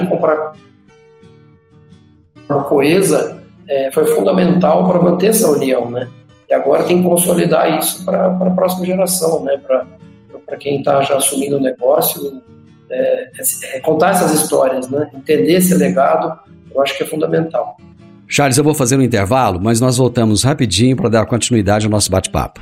coesa 2.68 3.42
é, 3.68 3.92
foi 3.92 4.06
fundamental 4.08 4.88
para 4.88 5.02
manter 5.02 5.28
essa 5.28 5.50
união, 5.50 5.90
né? 5.90 6.08
E 6.50 6.54
agora 6.54 6.84
tem 6.84 7.02
que 7.02 7.08
consolidar 7.08 7.80
isso 7.80 8.04
para 8.06 8.28
a 8.28 8.50
próxima 8.52 8.86
geração, 8.86 9.44
né? 9.44 9.58
Para 9.58 10.58
quem 10.58 10.80
está 10.80 11.02
já 11.02 11.18
assumindo 11.18 11.58
o 11.58 11.60
negócio, 11.60 12.42
é, 12.90 13.30
é, 13.74 13.80
contar 13.80 14.12
essas 14.12 14.32
histórias, 14.34 14.90
né? 14.90 15.10
Entender 15.14 15.54
esse 15.54 15.74
legado, 15.74 16.40
eu 16.74 16.82
acho 16.82 16.96
que 16.98 17.04
é 17.04 17.06
fundamental. 17.06 17.78
Charles, 18.28 18.58
eu 18.58 18.64
vou 18.64 18.74
fazer 18.74 18.98
um 18.98 19.02
intervalo, 19.02 19.60
mas 19.62 19.80
nós 19.80 19.98
voltamos 19.98 20.44
rapidinho 20.44 20.96
para 20.96 21.10
dar 21.10 21.26
continuidade 21.26 21.86
ao 21.86 21.92
nosso 21.92 22.12
bate-papo. 22.12 22.62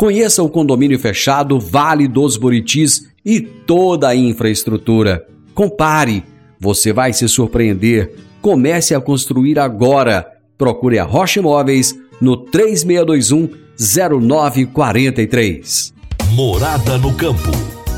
Conheça 0.00 0.42
o 0.42 0.48
condomínio 0.48 0.98
fechado 0.98 1.60
Vale 1.60 2.08
dos 2.08 2.38
Buritis 2.38 3.06
e 3.22 3.38
toda 3.38 4.08
a 4.08 4.16
infraestrutura. 4.16 5.26
Compare, 5.52 6.24
você 6.58 6.90
vai 6.90 7.12
se 7.12 7.28
surpreender 7.28 8.14
Comece 8.40 8.94
a 8.94 9.00
construir 9.02 9.58
agora. 9.58 10.26
Procure 10.56 10.98
a 10.98 11.04
Rocha 11.04 11.40
Imóveis 11.40 11.94
no 12.18 12.38
3621 12.38 13.50
0943. 13.78 15.92
Morada 16.30 16.96
no 16.96 17.12
campo. 17.12 17.50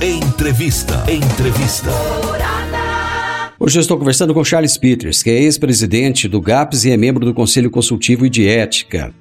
Entrevista. 0.02 1.04
Entrevista. 1.08 1.90
Hoje 3.60 3.78
eu 3.78 3.80
estou 3.80 3.96
conversando 3.96 4.34
com 4.34 4.42
Charles 4.42 4.76
Peters, 4.76 5.22
que 5.22 5.30
é 5.30 5.40
ex-presidente 5.40 6.26
do 6.26 6.40
GAPS 6.40 6.84
e 6.84 6.90
é 6.90 6.96
membro 6.96 7.24
do 7.24 7.32
Conselho 7.32 7.70
Consultivo 7.70 8.26
e 8.26 8.30
de 8.30 8.48
Ética. 8.48 9.14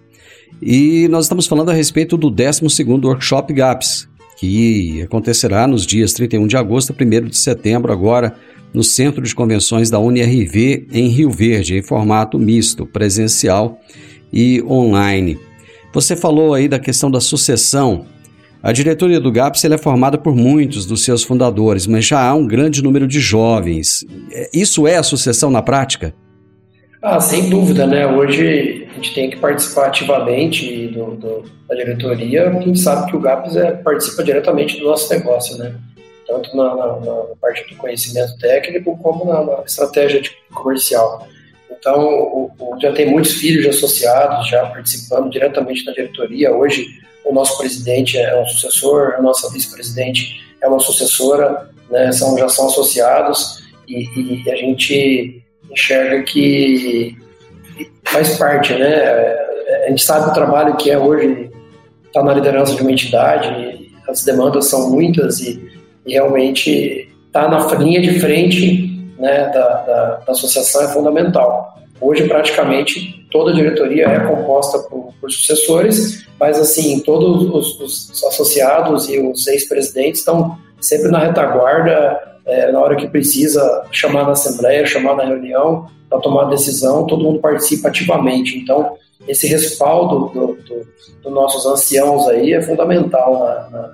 E 0.61 1.07
nós 1.09 1.25
estamos 1.25 1.45
falando 1.45 1.69
a 1.69 1.73
respeito 1.73 2.17
do 2.17 2.31
12º 2.31 3.05
Workshop 3.05 3.53
GAPS, 3.53 4.07
que 4.39 5.01
acontecerá 5.03 5.67
nos 5.67 5.85
dias 5.85 6.13
31 6.13 6.47
de 6.47 6.57
agosto 6.57 6.95
e 6.97 7.03
1 7.05 7.27
de 7.27 7.37
setembro 7.37 7.91
agora 7.91 8.35
no 8.73 8.83
Centro 8.83 9.21
de 9.21 9.35
Convenções 9.35 9.89
da 9.89 9.99
UniRV 9.99 10.87
em 10.91 11.07
Rio 11.07 11.29
Verde, 11.29 11.77
em 11.77 11.81
formato 11.81 12.39
misto, 12.39 12.85
presencial 12.85 13.79
e 14.31 14.63
online. 14.63 15.37
Você 15.93 16.15
falou 16.15 16.53
aí 16.53 16.67
da 16.67 16.79
questão 16.79 17.11
da 17.11 17.19
sucessão. 17.19 18.05
A 18.63 18.71
diretoria 18.71 19.19
do 19.19 19.31
GAPS 19.31 19.65
é 19.65 19.77
formada 19.77 20.17
por 20.17 20.35
muitos 20.35 20.85
dos 20.85 21.03
seus 21.03 21.23
fundadores, 21.23 21.85
mas 21.85 22.05
já 22.05 22.23
há 22.23 22.33
um 22.33 22.47
grande 22.47 22.81
número 22.81 23.07
de 23.07 23.19
jovens. 23.19 24.05
É, 24.31 24.49
isso 24.53 24.87
é 24.87 24.97
a 24.97 25.03
sucessão 25.03 25.49
na 25.49 25.61
prática? 25.61 26.13
Ah, 27.01 27.19
sem 27.19 27.49
dúvida, 27.49 27.87
né? 27.87 28.05
Hoje 28.05 28.87
a 28.91 28.93
gente 28.93 29.13
tem 29.15 29.29
que 29.29 29.37
participar 29.37 29.87
ativamente 29.87 30.87
do, 30.89 31.15
do, 31.15 31.51
da 31.67 31.75
diretoria, 31.75 32.49
a 32.49 32.61
gente 32.61 32.79
sabe 32.79 33.09
que 33.09 33.17
o 33.17 33.19
GAPS 33.19 33.55
é, 33.55 33.71
participa 33.71 34.23
diretamente 34.23 34.77
do 34.77 34.85
nosso 34.85 35.11
negócio, 35.11 35.57
né? 35.57 35.75
tanto 36.31 36.55
na, 36.55 36.75
na, 36.75 36.99
na, 36.99 37.15
parte 37.41 37.67
do 37.69 37.75
conhecimento 37.75 38.37
técnico 38.37 38.97
como 38.99 39.25
na, 39.25 39.43
na 39.43 39.63
estratégia 39.63 40.21
comercial. 40.53 41.27
Então, 41.69 41.99
o, 41.99 42.51
o, 42.57 42.79
já 42.79 42.93
tem 42.93 43.09
muitos 43.09 43.33
filhos 43.33 43.75
associados, 43.75 44.47
já 44.47 44.65
participando 44.67 45.29
diretamente 45.29 45.83
da 45.83 45.91
diretoria. 45.91 46.55
Hoje, 46.55 46.87
o 47.25 47.33
nosso 47.33 47.57
presidente 47.57 48.17
é 48.17 48.39
um 48.39 48.45
sucessor, 48.45 49.15
a 49.17 49.21
nossa 49.21 49.51
vice-presidente 49.51 50.41
é 50.61 50.67
uma 50.67 50.79
sucessora, 50.79 51.69
né, 51.89 52.11
são, 52.11 52.37
já 52.37 52.47
são 52.47 52.67
associados, 52.67 53.61
e, 53.87 54.43
e, 54.45 54.49
a 54.49 54.55
gente 54.55 55.43
enxerga 55.71 56.23
que 56.23 57.17
faz 58.05 58.38
parte, 58.38 58.73
né? 58.73 59.38
A 59.86 59.89
gente 59.89 60.03
sabe 60.03 60.29
o 60.29 60.34
trabalho 60.34 60.75
que 60.75 60.91
é 60.91 60.97
hoje 60.97 61.49
estar 62.07 62.19
tá 62.19 62.23
na 62.23 62.34
liderança 62.34 62.75
de 62.75 62.81
uma 62.81 62.91
entidade, 62.91 63.89
as 64.07 64.23
demandas 64.23 64.65
são 64.67 64.89
muitas 64.89 65.39
e 65.39 65.71
e 66.05 66.13
realmente 66.13 67.10
estar 67.27 67.49
tá 67.49 67.49
na 67.49 67.75
linha 67.75 68.01
de 68.01 68.19
frente 68.19 69.10
né, 69.17 69.49
da, 69.53 69.73
da, 69.81 70.05
da, 70.25 70.31
associação 70.31 70.84
é 70.84 70.88
fundamental. 70.88 71.79
Hoje, 71.99 72.27
praticamente, 72.27 73.27
toda 73.31 73.51
a 73.51 73.53
diretoria 73.53 74.07
é 74.07 74.19
composta 74.21 74.79
por, 74.79 75.13
por 75.21 75.31
sucessores, 75.31 76.25
mas, 76.39 76.60
assim, 76.60 76.99
todos 77.01 77.43
os, 77.53 77.79
os 77.79 78.23
associados 78.23 79.07
e 79.07 79.19
os 79.19 79.45
ex-presidentes 79.47 80.21
estão 80.21 80.57
sempre 80.79 81.10
na 81.12 81.19
retaguarda, 81.19 82.19
é, 82.45 82.71
na 82.71 82.80
hora 82.80 82.95
que 82.95 83.08
precisa 83.08 83.86
chamar 83.91 84.25
na 84.25 84.32
assembleia, 84.32 84.86
chamar 84.86 85.15
na 85.15 85.25
reunião, 85.25 85.88
para 86.10 86.19
tomar 86.19 86.45
decisão, 86.45 87.06
todo 87.06 87.23
mundo 87.23 87.39
participa 87.39 87.88
ativamente. 87.88 88.58
Então, 88.58 88.97
esse 89.27 89.47
respaldo 89.47 90.30
dos 90.30 90.63
do, 90.65 90.88
do 91.23 91.30
nossos 91.30 91.65
anciãos 91.65 92.27
aí 92.27 92.54
é 92.54 92.62
fundamental 92.62 93.39
na, 93.39 93.69
na 93.69 93.93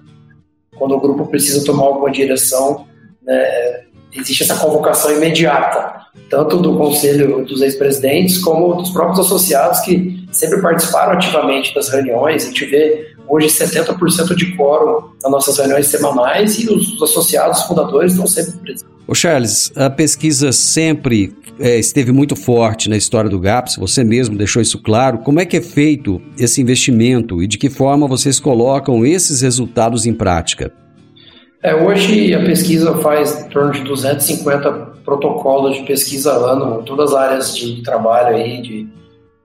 quando 0.78 0.96
o 0.96 1.00
grupo 1.00 1.26
precisa 1.26 1.66
tomar 1.66 1.86
alguma 1.86 2.12
direção, 2.12 2.86
né, 3.24 3.82
existe 4.14 4.44
essa 4.44 4.56
convocação 4.58 5.12
imediata, 5.12 6.02
tanto 6.30 6.58
do 6.58 6.78
conselho 6.78 7.46
dos 7.46 7.62
ex-presidentes 7.62 8.38
como 8.38 8.76
dos 8.76 8.90
próprios 8.92 9.20
associados 9.20 9.80
que 9.82 10.26
sempre 10.32 10.62
participaram 10.62 11.14
ativamente 11.14 11.74
das 11.74 11.90
reuniões. 11.90 12.44
A 12.44 12.48
gente 12.48 12.66
vê 12.66 13.16
hoje 13.28 13.48
70% 13.48 14.36
de 14.36 14.56
quórum 14.56 15.10
nas 15.22 15.32
nossas 15.32 15.58
reuniões 15.58 15.88
semanais 15.88 16.60
e 16.60 16.72
os, 16.72 17.02
associados, 17.02 17.60
os 17.60 17.66
fundadores 17.66 18.13
estão 18.13 18.28
sempre 18.28 18.54
presentes. 18.60 18.86
O 19.08 19.16
Charles, 19.16 19.72
a 19.76 19.90
pesquisa 19.90 20.52
sempre 20.52 21.34
é, 21.60 21.78
esteve 21.80 22.12
muito 22.12 22.36
forte 22.36 22.90
na 22.90 22.98
história 22.98 23.30
do 23.30 23.40
GAPS, 23.40 23.78
você 23.78 24.04
mesmo 24.04 24.38
deixou 24.38 24.62
isso 24.62 24.82
claro. 24.82 25.20
Como 25.20 25.40
é 25.40 25.46
que 25.46 25.58
é 25.58 25.62
feito 25.62 26.22
esse 26.38 26.62
investimento 26.62 27.42
e 27.42 27.48
de 27.48 27.58
que 27.58 27.70
forma 27.70 28.08
vocês 28.08 28.40
colocam 28.40 29.06
esses 29.06 29.42
resultados 29.42 30.06
em 30.06 30.13
prática? 30.13 30.72
É, 31.63 31.74
hoje 31.74 32.34
a 32.34 32.40
pesquisa 32.44 32.98
faz 32.98 33.46
em 33.46 33.50
torno 33.50 33.72
de 33.72 33.82
250 33.82 34.72
protocolos 35.04 35.78
de 35.78 35.84
pesquisa 35.84 36.32
ano, 36.32 36.84
todas 36.84 37.13
as 37.13 37.16
áreas 37.16 37.58
de 37.58 37.82
trabalho 37.82 38.36
aí, 38.36 38.62
de, 38.62 38.88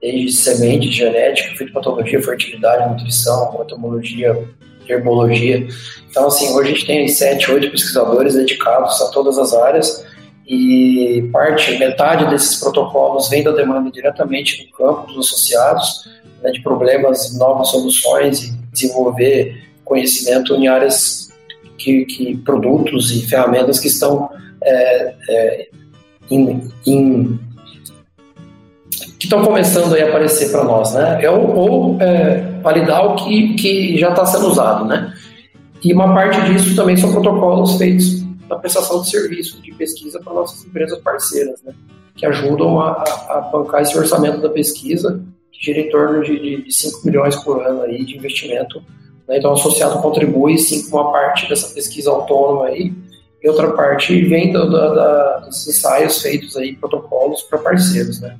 desde 0.03 0.33
semente, 0.33 0.91
genética, 0.91 1.55
fitopatologia, 1.55 2.21
fertilidade, 2.21 2.89
nutrição, 2.89 3.57
entomologia, 3.63 4.47
herbologia. 4.87 5.65
Então, 6.09 6.27
assim, 6.27 6.53
hoje 6.53 6.71
a 6.71 6.73
gente 6.73 6.85
tem 6.85 7.07
sete, 7.07 7.49
oito 7.49 7.71
pesquisadores 7.71 8.35
dedicados 8.35 9.01
a 9.01 9.09
todas 9.11 9.37
as 9.37 9.53
áreas 9.53 10.05
e 10.45 11.29
parte, 11.31 11.77
metade 11.77 12.29
desses 12.29 12.59
protocolos 12.59 13.29
vem 13.29 13.43
da 13.43 13.51
demanda 13.51 13.89
diretamente 13.89 14.65
do 14.65 14.71
campo 14.73 15.07
dos 15.07 15.27
associados, 15.27 16.09
né, 16.41 16.51
de 16.51 16.61
problemas, 16.61 17.33
novas 17.37 17.69
soluções 17.69 18.43
e 18.43 18.51
desenvolver 18.73 19.63
conhecimento 19.85 20.53
em 20.53 20.67
áreas 20.67 21.29
que, 21.77 22.03
que 22.05 22.37
produtos 22.37 23.09
e 23.11 23.25
ferramentas 23.25 23.79
que 23.79 23.87
estão 23.87 24.29
é, 24.61 25.13
é, 25.29 25.67
em, 26.29 26.69
em, 26.85 27.39
que 29.23 29.27
estão 29.27 29.41
começando 29.41 29.95
a 29.95 30.03
aparecer 30.03 30.51
para 30.51 30.65
nós, 30.65 30.93
né? 30.93 31.29
Ou, 31.29 31.55
ou 31.55 32.01
é, 32.01 32.41
validar 32.61 33.05
o 33.05 33.15
que, 33.15 33.53
que 33.53 33.97
já 33.97 34.09
está 34.09 34.25
sendo 34.25 34.47
usado, 34.47 34.83
né? 34.83 35.13
E 35.81 35.93
uma 35.93 36.13
parte 36.13 36.41
disso 36.41 36.75
também 36.75 36.97
são 36.97 37.09
protocolos 37.09 37.77
feitos 37.77 38.21
na 38.49 38.57
prestação 38.57 39.01
de 39.01 39.09
serviço 39.09 39.61
de 39.61 39.71
pesquisa 39.75 40.19
para 40.19 40.33
nossas 40.33 40.65
empresas 40.65 40.99
parceiras, 40.99 41.63
né? 41.63 41.73
Que 42.17 42.25
ajudam 42.25 42.81
a, 42.81 43.01
a, 43.29 43.49
bancar 43.49 43.81
esse 43.81 43.97
orçamento 43.97 44.41
da 44.41 44.49
pesquisa, 44.49 45.23
que 45.53 45.67
gira 45.67 45.79
em 45.79 45.89
torno 45.89 46.21
de, 46.21 46.37
de, 46.37 46.63
de 46.65 46.73
5 46.73 47.05
milhões 47.05 47.37
por 47.45 47.65
ano 47.65 47.83
aí 47.83 48.03
de 48.03 48.17
investimento. 48.17 48.83
Né? 49.25 49.37
Então, 49.37 49.51
o 49.51 49.53
associado 49.53 50.01
contribui 50.01 50.57
sim 50.57 50.89
com 50.89 50.97
uma 50.97 51.13
parte 51.13 51.47
dessa 51.47 51.73
pesquisa 51.73 52.09
autônoma 52.09 52.65
aí, 52.65 52.93
e 53.41 53.47
outra 53.47 53.71
parte 53.71 54.21
vem 54.25 54.51
da, 54.51 54.65
da, 54.65 55.37
dos 55.39 55.65
ensaios 55.65 56.21
feitos 56.21 56.57
aí, 56.57 56.75
protocolos 56.75 57.41
para 57.43 57.59
parceiros, 57.59 58.19
né? 58.19 58.37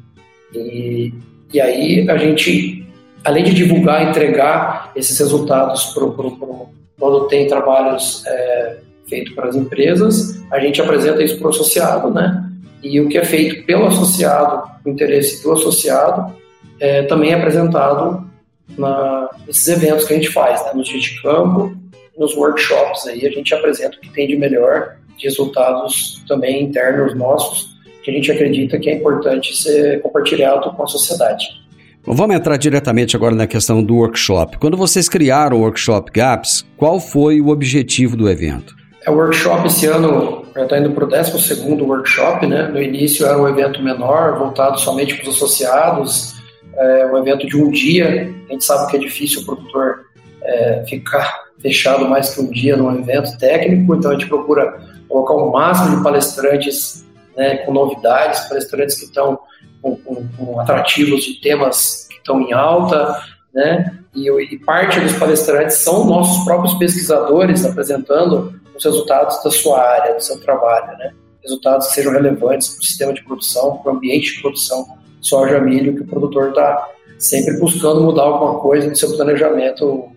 E, 0.54 1.14
e 1.54 1.62
aí 1.62 2.10
a 2.10 2.18
gente, 2.18 2.86
além 3.24 3.44
de 3.44 3.54
divulgar, 3.54 4.10
entregar 4.10 4.92
esses 4.96 5.18
resultados 5.18 5.86
pro, 5.94 6.12
pro 6.14 6.70
quando 7.00 7.28
tem 7.28 7.48
trabalhos 7.48 8.24
é, 8.26 8.78
feitos 9.08 9.34
para 9.34 9.50
as 9.50 9.56
empresas, 9.56 10.42
a 10.52 10.60
gente 10.60 10.82
apresenta 10.82 11.24
isso 11.24 11.38
para 11.38 11.48
o 11.48 11.50
associado, 11.50 12.10
né? 12.12 12.50
E 12.82 13.00
o 13.00 13.08
que 13.08 13.18
é 13.18 13.26
feito 13.26 13.66
pelo 13.66 13.88
associado, 13.88 14.64
o 14.86 14.90
interesse 14.90 15.42
do 15.44 15.52
associado, 15.52 16.34
é, 16.80 17.04
também 17.04 17.32
é 17.32 17.36
apresentado 17.36 18.30
na, 18.78 19.30
nesses 19.48 19.68
eventos 19.68 20.06
que 20.06 20.14
a 20.14 20.16
gente 20.16 20.30
faz, 20.30 20.64
né? 20.66 20.72
nos 20.74 20.88
dias 20.88 21.04
de 21.04 21.22
campo, 21.22 21.76
nos 22.18 22.36
workshops 22.36 23.08
aí 23.08 23.26
a 23.26 23.30
gente 23.30 23.54
apresenta 23.54 23.98
o 23.98 24.00
que 24.00 24.10
tem 24.10 24.28
de 24.28 24.36
melhor, 24.36 24.98
de 25.18 25.26
resultados 25.26 26.24
também 26.28 26.64
internos 26.64 27.16
nossos, 27.16 27.73
que 28.04 28.12
a 28.12 28.14
gente 28.14 28.32
acredita 28.32 28.78
que 28.78 28.90
é 28.90 28.96
importante 28.96 29.56
ser 29.56 30.02
compartilhado 30.02 30.72
com 30.72 30.84
a 30.84 30.88
sociedade. 30.88 31.46
Vamos 32.06 32.36
entrar 32.36 32.58
diretamente 32.58 33.16
agora 33.16 33.34
na 33.34 33.48
questão 33.48 33.82
do 33.82 33.96
workshop. 33.96 34.58
Quando 34.58 34.76
vocês 34.76 35.08
criaram 35.08 35.58
o 35.58 35.62
workshop 35.62 36.12
GAPS, 36.12 36.66
qual 36.76 37.00
foi 37.00 37.40
o 37.40 37.48
objetivo 37.48 38.18
do 38.18 38.30
evento? 38.30 38.76
É 39.06 39.10
o 39.10 39.16
workshop 39.16 39.68
esse 39.68 39.86
ano 39.86 40.46
já 40.54 40.64
está 40.64 40.78
indo 40.78 40.92
para 40.92 41.06
o 41.06 41.08
12 41.08 41.82
workshop, 41.82 42.46
né? 42.46 42.68
No 42.68 42.82
início 42.82 43.26
era 43.26 43.38
um 43.38 43.48
evento 43.48 43.82
menor, 43.82 44.38
voltado 44.38 44.80
somente 44.80 45.16
para 45.16 45.30
os 45.30 45.36
associados, 45.36 46.36
é 46.76 47.06
um 47.06 47.18
evento 47.18 47.48
de 47.48 47.58
um 47.58 47.70
dia. 47.72 48.34
A 48.50 48.52
gente 48.52 48.64
sabe 48.64 48.92
que 48.92 48.98
é 48.98 49.00
difícil 49.00 49.42
o 49.42 49.46
produtor 49.46 50.02
é, 50.44 50.84
ficar 50.88 51.44
fechado 51.60 52.08
mais 52.08 52.36
que 52.36 52.42
um 52.42 52.50
dia 52.50 52.76
num 52.76 53.00
evento 53.00 53.38
técnico, 53.38 53.96
então 53.96 54.12
a 54.12 54.14
gente 54.14 54.28
procura 54.28 54.78
colocar 55.08 55.34
o 55.34 55.52
máximo 55.52 55.98
de 55.98 56.04
palestrantes 56.04 57.06
né, 57.36 57.58
com 57.58 57.74
novidades, 57.74 58.48
palestrantes 58.48 59.00
que 59.00 59.06
estão 59.06 59.40
com, 59.82 59.96
com, 59.98 60.28
com, 60.38 60.60
atrativos 60.60 61.24
de 61.24 61.42
temas 61.42 62.08
que 62.10 62.18
estão 62.18 62.40
em 62.42 62.54
alta, 62.54 63.22
né? 63.54 64.00
E, 64.16 64.30
e, 64.30 64.60
parte 64.60 65.00
dos 65.00 65.14
palestrantes 65.14 65.78
são 65.78 66.06
nossos 66.06 66.44
próprios 66.46 66.76
pesquisadores 66.76 67.66
apresentando 67.66 68.54
os 68.76 68.84
resultados 68.84 69.44
da 69.44 69.52
sua 69.52 69.82
área, 69.82 70.14
do 70.14 70.22
seu 70.22 70.40
trabalho, 70.40 70.98
né? 70.98 71.14
Resultados 71.42 71.88
que 71.88 71.94
sejam 71.94 72.14
relevantes 72.14 72.70
para 72.70 72.80
o 72.80 72.84
sistema 72.84 73.14
de 73.14 73.24
produção, 73.24 73.78
para 73.78 73.92
o 73.92 73.96
ambiente 73.96 74.36
de 74.36 74.42
produção 74.42 74.98
soja, 75.20 75.60
milho, 75.60 75.96
que 75.96 76.02
o 76.02 76.08
produtor 76.08 76.50
está 76.50 76.90
sempre 77.18 77.58
buscando 77.60 78.02
mudar 78.02 78.24
alguma 78.24 78.60
coisa 78.60 78.88
no 78.88 78.96
seu 78.96 79.16
planejamento 79.16 80.10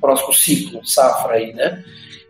próximo 0.00 0.32
ciclo, 0.32 0.84
safra 0.84 1.34
aí, 1.34 1.52
né? 1.52 1.84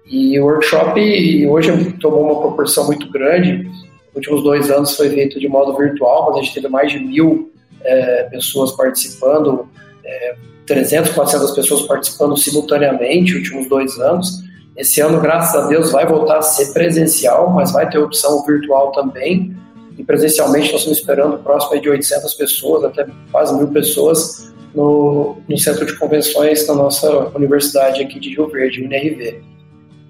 E 0.06 0.38
o 0.38 0.44
workshop 0.44 1.46
hoje 1.46 1.92
tomou 1.94 2.24
uma 2.24 2.40
proporção 2.40 2.86
muito 2.86 3.10
grande, 3.10 3.70
últimos 4.14 4.42
dois 4.42 4.70
anos 4.70 4.96
foi 4.96 5.10
feito 5.10 5.38
de 5.38 5.48
modo 5.48 5.76
virtual, 5.76 6.26
mas 6.26 6.38
a 6.38 6.42
gente 6.42 6.54
teve 6.54 6.68
mais 6.68 6.90
de 6.90 6.98
mil 6.98 7.52
é, 7.84 8.24
pessoas 8.24 8.72
participando, 8.72 9.68
é, 10.04 10.34
300, 10.66 11.12
400 11.12 11.50
pessoas 11.52 11.82
participando 11.82 12.36
simultaneamente, 12.36 13.36
últimos 13.36 13.68
dois 13.68 13.98
anos. 13.98 14.42
Esse 14.76 15.00
ano, 15.00 15.20
graças 15.20 15.54
a 15.54 15.66
Deus, 15.66 15.90
vai 15.90 16.06
voltar 16.06 16.38
a 16.38 16.42
ser 16.42 16.72
presencial, 16.72 17.50
mas 17.50 17.72
vai 17.72 17.88
ter 17.90 17.98
opção 17.98 18.44
virtual 18.44 18.92
também. 18.92 19.54
E 19.98 20.02
presencialmente 20.02 20.72
nós 20.72 20.80
estamos 20.80 20.98
esperando 20.98 21.38
próximo 21.38 21.80
de 21.80 21.88
800 21.90 22.34
pessoas, 22.34 22.84
até 22.84 23.06
quase 23.30 23.54
mil 23.54 23.68
pessoas, 23.68 24.52
no, 24.74 25.36
no 25.46 25.58
centro 25.58 25.84
de 25.84 25.94
convenções 25.98 26.66
da 26.66 26.74
nossa 26.74 27.10
universidade 27.34 28.02
aqui 28.02 28.18
de 28.18 28.30
Rio 28.30 28.48
Verde, 28.48 28.82
UNRV. 28.82 29.51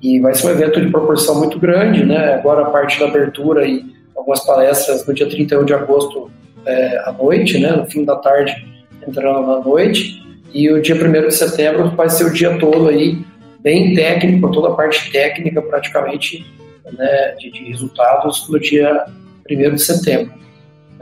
E 0.02 0.18
vai 0.18 0.34
ser 0.34 0.48
um 0.48 0.50
evento 0.50 0.80
de 0.80 0.90
proporção 0.90 1.38
muito 1.38 1.60
grande, 1.60 2.04
né? 2.04 2.34
Agora 2.34 2.62
a 2.62 2.70
parte 2.70 2.98
da 2.98 3.06
abertura 3.06 3.64
e 3.64 3.84
algumas 4.16 4.44
palestras 4.44 5.06
no 5.06 5.14
dia 5.14 5.28
31 5.28 5.64
de 5.64 5.72
agosto 5.72 6.28
é, 6.66 6.98
à 7.06 7.12
noite, 7.12 7.58
né? 7.58 7.70
No 7.70 7.86
fim 7.86 8.04
da 8.04 8.16
tarde, 8.16 8.52
entrando 9.06 9.46
na 9.46 9.60
noite. 9.60 10.20
E 10.52 10.68
o 10.70 10.82
dia 10.82 10.96
1 10.96 11.28
de 11.28 11.34
setembro 11.34 11.90
vai 11.90 12.10
ser 12.10 12.24
o 12.24 12.32
dia 12.32 12.58
todo 12.58 12.88
aí, 12.88 13.24
bem 13.60 13.94
técnico, 13.94 14.50
toda 14.50 14.68
a 14.68 14.72
parte 14.72 15.10
técnica 15.12 15.62
praticamente, 15.62 16.44
né? 16.92 17.36
De, 17.38 17.52
de 17.52 17.64
resultados 17.70 18.48
no 18.50 18.58
dia 18.58 19.04
1 19.48 19.74
de 19.74 19.82
setembro. 19.82 20.34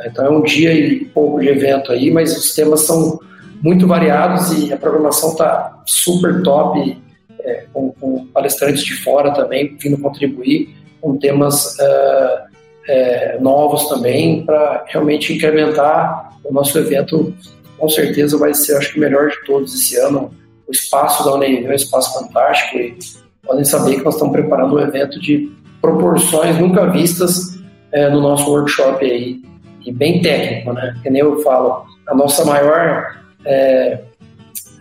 Então 0.04 0.26
é 0.26 0.30
um 0.30 0.42
dia 0.42 0.72
e 0.74 1.06
pouco 1.06 1.40
de 1.40 1.48
evento 1.48 1.90
aí, 1.90 2.10
mas 2.10 2.36
os 2.36 2.54
temas 2.54 2.82
são 2.82 3.18
muito 3.62 3.86
variados 3.86 4.52
e 4.52 4.72
a 4.72 4.76
programação 4.76 5.32
está 5.32 5.82
super 5.86 6.42
top 6.42 6.98
é, 7.44 7.64
com, 7.72 7.92
com, 7.92 8.26
palestrantes 8.26 8.84
de 8.84 8.94
fora 8.94 9.32
também 9.32 9.76
vindo 9.78 9.98
contribuir 9.98 10.74
com 11.00 11.16
temas 11.16 11.78
é, 11.78 12.44
é, 12.88 13.38
novos 13.40 13.88
também 13.88 14.44
para 14.44 14.84
realmente 14.88 15.32
incrementar 15.32 16.36
o 16.44 16.52
nosso 16.52 16.78
evento. 16.78 17.34
Com 17.78 17.88
certeza 17.88 18.36
vai 18.36 18.52
ser, 18.52 18.76
acho 18.76 18.92
que, 18.92 18.98
o 18.98 19.00
melhor 19.00 19.30
de 19.30 19.44
todos 19.44 19.74
esse 19.74 19.96
ano. 19.96 20.30
O 20.66 20.72
espaço 20.72 21.24
da 21.24 21.34
UNEV 21.34 21.66
é 21.66 21.70
um 21.70 21.74
espaço 21.74 22.12
fantástico 22.18 22.78
e 22.78 22.98
podem 23.42 23.64
saber 23.64 23.96
que 23.96 24.04
nós 24.04 24.14
estamos 24.14 24.32
preparando 24.32 24.76
um 24.76 24.80
evento 24.80 25.18
de 25.18 25.50
proporções 25.80 26.58
nunca 26.58 26.86
vistas 26.86 27.58
é, 27.92 28.08
no 28.08 28.20
nosso 28.20 28.48
workshop 28.50 29.04
aí, 29.04 29.42
e 29.84 29.92
bem 29.92 30.20
técnico, 30.20 30.72
né? 30.72 30.96
Que 31.02 31.10
nem 31.10 31.22
eu 31.22 31.40
falo, 31.42 31.84
a 32.06 32.14
nossa 32.14 32.44
maior 32.44 33.18
é, 33.44 34.00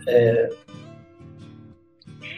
é, 0.06 0.50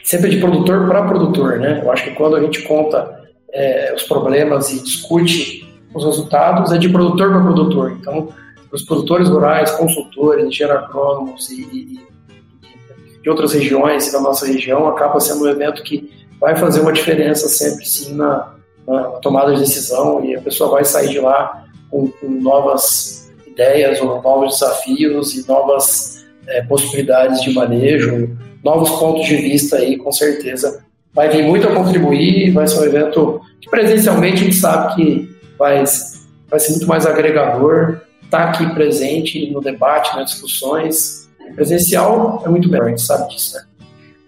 sempre 0.03 0.31
de 0.31 0.39
produtor 0.39 0.89
para 0.89 1.05
produtor, 1.05 1.59
né? 1.59 1.81
Eu 1.83 1.91
acho 1.91 2.05
que 2.05 2.11
quando 2.11 2.37
a 2.37 2.41
gente 2.41 2.63
conta 2.63 3.21
é, 3.53 3.93
os 3.95 4.03
problemas 4.05 4.73
e 4.73 4.83
discute 4.83 5.69
os 5.95 6.05
resultados, 6.05 6.73
é 6.73 6.79
de 6.79 6.89
produtor 6.89 7.31
para 7.31 7.43
produtor. 7.43 7.97
Então, 8.01 8.29
os 8.73 8.83
produtores 8.83 9.29
rurais, 9.29 9.71
consultores, 9.73 10.47
engenheiros 10.47 10.85
agrônomos 10.85 11.51
e, 11.51 11.63
e, 11.63 12.01
e, 12.01 13.21
de 13.23 13.31
outras 13.31 13.53
regiões 13.53 14.11
da 14.11 14.21
nossa 14.21 14.47
região, 14.47 14.89
acaba 14.89 15.21
sendo 15.21 15.45
um 15.45 15.49
evento 15.49 15.83
que 15.83 16.11
vai 16.41 16.57
fazer 16.57 16.81
uma 16.81 16.93
diferença 16.93 17.49
sempre, 17.49 17.85
sim, 17.85 18.15
na, 18.15 18.55
na 18.87 19.03
tomada 19.21 19.55
de 19.55 19.61
decisão 19.61 20.25
e 20.25 20.35
a 20.35 20.41
pessoa 20.41 20.71
vai 20.71 20.85
sair 20.85 21.11
de 21.11 21.21
lá 21.21 21.67
com, 21.91 22.09
com 22.09 22.29
novas 22.29 23.31
ideias 23.47 24.01
ou 24.01 24.21
novos 24.23 24.55
desafios 24.55 25.37
e 25.37 25.47
novas 25.47 26.25
é, 26.49 26.63
possibilidades 26.63 27.43
de 27.43 27.53
manejo, 27.53 28.37
novos 28.65 28.91
pontos 28.99 29.27
de 29.27 29.37
vista 29.37 29.77
aí, 29.77 29.97
com 29.97 30.13
certeza. 30.13 30.85
Vai 31.15 31.29
vir 31.29 31.45
muito 31.45 31.69
a 31.69 31.75
contribuir, 31.75 32.51
vai 32.53 32.67
ser 32.67 32.81
um 32.81 32.85
evento 32.85 33.41
que 33.61 33.69
presencialmente 33.69 34.43
a 34.43 34.45
gente 34.45 34.57
sabe 34.57 34.95
que 34.95 35.37
vai, 35.59 35.83
vai 36.49 36.61
ser 36.61 36.71
muito 36.71 36.87
mais 36.87 37.05
agregador, 37.07 38.01
tá 38.31 38.45
aqui 38.45 38.67
presente 38.75 39.51
no 39.51 39.61
debate, 39.61 40.17
nas 40.17 40.31
discussões. 40.31 41.29
Presencial 41.55 42.43
é 42.47 42.49
muito 42.49 42.69
melhor, 42.71 42.87
a 42.87 42.91
gente 42.91 43.03
sabe 43.03 43.29
disso, 43.29 43.57
né? 43.57 43.65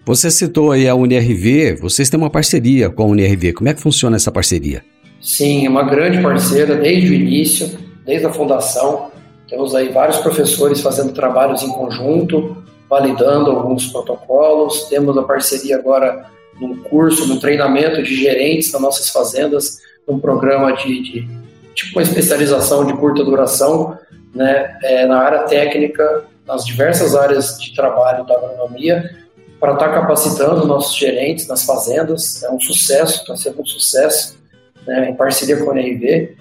Você 0.07 0.31
citou 0.31 0.70
aí 0.70 0.87
a 0.87 0.94
UNRV, 0.94 1.77
vocês 1.81 2.11
têm 2.11 2.20
uma 2.20 2.29
parceria 2.29 2.90
com 2.90 3.05
a 3.05 3.07
UNRV. 3.07 3.55
Como 3.55 3.70
é 3.70 3.73
que 3.73 3.81
funciona 3.81 4.16
essa 4.16 4.31
parceria? 4.31 4.85
Sim, 5.18 5.64
é 5.64 5.70
uma 5.70 5.83
grande 5.83 6.20
parceira 6.20 6.77
desde 6.77 7.11
o 7.11 7.14
início, 7.14 7.70
desde 8.05 8.27
a 8.27 8.31
fundação. 8.31 9.11
Temos 9.49 9.75
aí 9.75 9.88
vários 9.88 10.18
professores 10.18 10.83
fazendo 10.83 11.14
trabalhos 11.14 11.62
em 11.62 11.70
conjunto, 11.70 12.63
validando 12.94 13.50
alguns 13.50 13.88
protocolos. 13.88 14.85
Temos 14.85 15.18
a 15.18 15.24
parceria 15.24 15.76
agora 15.76 16.26
num 16.61 16.76
curso, 16.76 17.26
no 17.26 17.40
treinamento 17.40 18.00
de 18.00 18.14
gerentes 18.14 18.70
das 18.70 18.80
nossas 18.80 19.11
fazendas, 19.11 19.80
num 20.07 20.20
programa 20.20 20.72
de, 20.76 21.02
de 21.02 21.28
tipo 21.74 21.98
uma 21.98 22.02
especialização 22.02 22.87
de 22.87 22.92
curta 22.92 23.24
duração, 23.24 23.98
né, 24.33 24.78
é, 24.85 25.07
na 25.07 25.18
área 25.18 25.42
técnica, 25.42 26.24
nas 26.46 26.64
diversas 26.64 27.16
áreas 27.16 27.59
de 27.59 27.74
trabalho 27.74 28.24
da 28.24 28.35
agronomia, 28.37 29.11
para 29.59 29.72
estar 29.72 29.88
tá 29.88 29.94
capacitando 29.94 30.64
nossos 30.64 30.96
gerentes 30.96 31.48
nas 31.48 31.64
fazendas. 31.64 32.44
É 32.44 32.50
um 32.50 32.61
sucesso, 32.61 33.22
está 33.22 33.35
sendo 33.35 33.61
um 33.61 33.66
sucesso, 33.66 34.38
né, 34.87 35.11
em 35.11 35.14
parceria 35.16 35.57
com 35.57 35.72
a 35.72 35.80
NRV. 35.80 36.37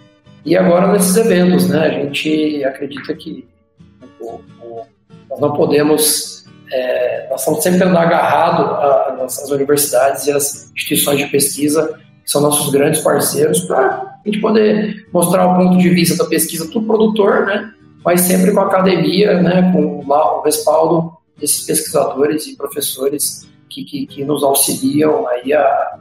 E 0.45 0.55
agora 0.55 0.91
nesses 0.91 1.15
eventos, 1.15 1.67
né? 1.67 1.79
A 1.79 1.89
gente 1.89 2.63
acredita 2.63 3.15
que 3.15 3.47
o, 4.19 4.41
o, 4.61 4.85
nós 5.29 5.39
não 5.39 5.53
podemos, 5.53 6.42
é, 6.73 7.27
nós 7.29 7.41
estamos 7.41 7.61
sempre 7.61 7.83
andando 7.83 7.97
agarrado 7.97 9.21
às 9.21 9.49
universidades 9.51 10.25
e 10.25 10.31
às 10.31 10.71
instituições 10.71 11.19
de 11.19 11.27
pesquisa, 11.27 11.99
que 12.23 12.31
são 12.31 12.41
nossos 12.41 12.71
grandes 12.71 13.01
parceiros, 13.01 13.61
para 13.61 13.77
a 13.77 14.21
gente 14.25 14.41
poder 14.41 15.05
mostrar 15.13 15.45
o 15.45 15.55
ponto 15.55 15.77
de 15.77 15.89
vista 15.89 16.17
da 16.17 16.27
pesquisa 16.27 16.67
do 16.67 16.81
produtor, 16.81 17.45
né? 17.45 17.71
Mas 18.03 18.21
sempre 18.21 18.51
com 18.51 18.61
a 18.61 18.65
academia, 18.65 19.39
né? 19.39 19.71
Com 19.71 20.03
lá, 20.07 20.39
o 20.39 20.41
respaldo 20.41 21.13
desses 21.39 21.63
pesquisadores 21.65 22.47
e 22.47 22.55
professores 22.55 23.47
que, 23.69 23.83
que, 23.83 24.07
que 24.07 24.25
nos 24.25 24.43
auxiliam 24.43 25.27
aí 25.27 25.53
a, 25.53 25.99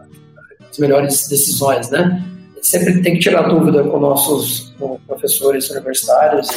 as 0.71 0.79
melhores 0.79 1.29
decisões, 1.29 1.91
né? 1.91 2.25
Sempre 2.63 3.03
tem 3.03 3.15
que 3.15 3.21
tirar 3.21 3.43
dúvida 3.43 3.83
com 3.83 3.99
nossos 3.99 4.73
com 4.79 4.99
professores 5.07 5.69
universitários, 5.69 6.49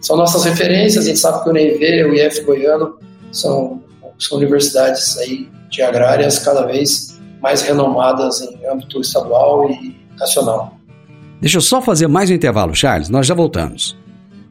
são 0.00 0.16
nossas 0.16 0.44
referências, 0.44 1.04
a 1.04 1.08
gente 1.08 1.20
sabe 1.20 1.44
que 1.44 1.50
o 1.50 1.52
NIV, 1.52 2.04
o 2.04 2.14
IF 2.14 2.40
Goiano, 2.42 2.98
são, 3.32 3.82
são 4.18 4.38
universidades 4.38 5.16
aí 5.18 5.48
de 5.68 5.82
agrárias 5.82 6.38
cada 6.38 6.66
vez 6.66 7.18
mais 7.40 7.62
renomadas 7.62 8.40
em 8.42 8.66
âmbito 8.66 9.00
estadual 9.00 9.70
e 9.70 9.96
nacional. 10.18 10.76
Deixa 11.40 11.56
eu 11.56 11.62
só 11.62 11.80
fazer 11.80 12.06
mais 12.06 12.30
um 12.30 12.34
intervalo, 12.34 12.74
Charles, 12.74 13.08
nós 13.08 13.26
já 13.26 13.34
voltamos. 13.34 13.96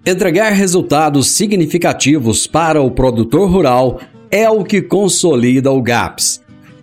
Entregar 0.05 0.49
resultados 0.49 1.27
significativos 1.29 2.47
para 2.47 2.81
o 2.81 2.89
produtor 2.89 3.49
rural 3.49 3.99
é 4.31 4.49
o 4.49 4.63
que 4.63 4.81
consolida 4.81 5.71
o 5.71 5.81
GAPS. 5.81 6.41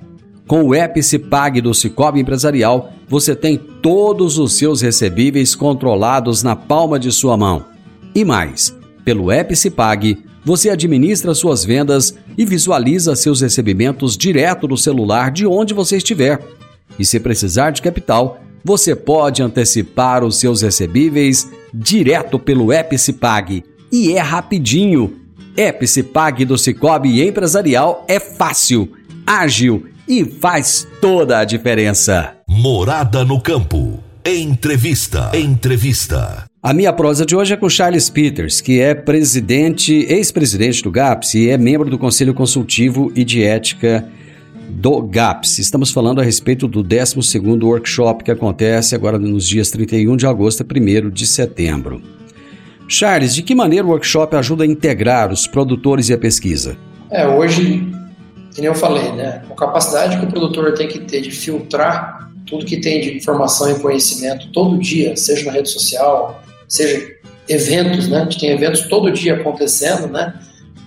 Com 0.47 0.63
o 0.63 0.75
Epicipag 0.75 1.61
do 1.61 1.73
Cicobi 1.73 2.19
Empresarial, 2.19 2.91
você 3.07 3.35
tem 3.35 3.57
todos 3.57 4.37
os 4.37 4.53
seus 4.53 4.81
recebíveis 4.81 5.55
controlados 5.55 6.43
na 6.43 6.55
palma 6.55 6.99
de 6.99 7.11
sua 7.11 7.37
mão 7.37 7.73
e 8.15 8.23
mais, 8.23 8.75
pelo 9.03 9.31
Epicipag, 9.31 10.23
você 10.45 10.69
administra 10.69 11.33
suas 11.33 11.65
vendas 11.65 12.15
e 12.37 12.45
visualiza 12.45 13.15
seus 13.15 13.41
recebimentos 13.41 14.15
direto 14.15 14.67
no 14.67 14.77
celular 14.77 15.31
de 15.31 15.47
onde 15.47 15.73
você 15.73 15.97
estiver. 15.97 16.39
E 16.99 17.05
se 17.05 17.19
precisar 17.19 17.71
de 17.71 17.81
capital, 17.81 18.39
você 18.63 18.95
pode 18.95 19.41
antecipar 19.41 20.23
os 20.23 20.39
seus 20.39 20.61
recebíveis 20.61 21.49
direto 21.73 22.37
pelo 22.37 22.71
Epicipag. 22.71 23.63
E 23.91 24.13
é 24.13 24.19
rapidinho. 24.19 25.19
Epicipag 25.55 26.45
do 26.45 26.57
Cicobi 26.57 27.21
Empresarial 27.21 28.03
é 28.07 28.19
fácil, 28.19 28.91
ágil 29.25 29.85
e 30.07 30.25
faz 30.25 30.87
toda 30.99 31.39
a 31.39 31.45
diferença. 31.45 32.35
Morada 32.47 33.23
no 33.23 33.39
campo. 33.39 33.99
Entrevista. 34.25 35.31
Entrevista. 35.33 36.45
A 36.61 36.73
minha 36.73 36.91
prosa 36.91 37.25
de 37.25 37.35
hoje 37.35 37.53
é 37.53 37.57
com 37.57 37.69
Charles 37.69 38.09
Peters, 38.09 38.61
que 38.61 38.79
é 38.79 38.95
presidente, 38.95 39.93
ex-presidente 40.09 40.81
do 40.81 40.89
GAPS 40.89 41.35
e 41.35 41.49
é 41.49 41.57
membro 41.57 41.89
do 41.89 41.99
Conselho 41.99 42.33
Consultivo 42.33 43.11
e 43.15 43.23
de 43.23 43.43
Ética 43.43 44.07
do 44.69 45.01
GAPS. 45.03 45.59
Estamos 45.59 45.91
falando 45.91 46.19
a 46.19 46.23
respeito 46.23 46.67
do 46.67 46.83
12º 46.83 47.63
workshop 47.63 48.23
que 48.23 48.31
acontece 48.31 48.95
agora 48.95 49.19
nos 49.19 49.47
dias 49.47 49.69
31 49.69 50.15
de 50.15 50.25
agosto 50.25 50.65
e 50.65 51.01
1 51.01 51.09
de 51.11 51.27
setembro. 51.27 52.01
Charles, 52.93 53.33
de 53.33 53.41
que 53.41 53.55
maneira 53.55 53.85
o 53.85 53.89
workshop 53.89 54.35
ajuda 54.35 54.63
a 54.63 54.67
integrar 54.67 55.31
os 55.31 55.47
produtores 55.47 56.09
e 56.09 56.13
a 56.13 56.17
pesquisa? 56.17 56.77
É, 57.09 57.27
hoje, 57.27 57.91
como 58.55 58.67
eu 58.67 58.75
falei, 58.75 59.11
né, 59.13 59.43
a 59.49 59.55
capacidade 59.55 60.19
que 60.19 60.25
o 60.25 60.29
produtor 60.29 60.73
tem 60.73 60.87
que 60.87 60.99
ter 60.99 61.21
de 61.21 61.31
filtrar 61.31 62.29
tudo 62.45 62.65
que 62.65 62.77
tem 62.77 63.01
de 63.01 63.17
informação 63.17 63.71
e 63.71 63.79
conhecimento 63.79 64.51
todo 64.51 64.77
dia, 64.77 65.15
seja 65.15 65.45
na 65.45 65.53
rede 65.53 65.69
social, 65.69 66.43
seja 66.67 67.15
eventos, 67.49 68.07
né? 68.07 68.19
A 68.19 68.23
gente 68.25 68.39
tem 68.39 68.49
eventos 68.49 68.87
todo 68.87 69.11
dia 69.11 69.35
acontecendo, 69.35 70.07
né? 70.07 70.33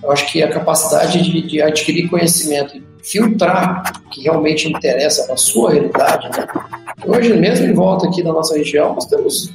Eu 0.01 0.11
acho 0.11 0.31
que 0.31 0.41
a 0.41 0.49
capacidade 0.49 1.21
de, 1.21 1.41
de 1.47 1.61
adquirir 1.61 2.09
conhecimento 2.09 2.81
filtrar 3.03 4.01
o 4.05 4.09
que 4.09 4.21
realmente 4.21 4.67
interessa 4.69 5.23
para 5.23 5.33
a 5.33 5.37
sua 5.37 5.71
realidade, 5.71 6.29
né? 6.29 6.47
Hoje, 7.05 7.33
mesmo 7.33 7.65
em 7.65 7.73
volta 7.73 8.07
aqui 8.07 8.23
da 8.23 8.31
nossa 8.31 8.55
região, 8.55 8.93
nós 8.93 9.05
temos 9.05 9.51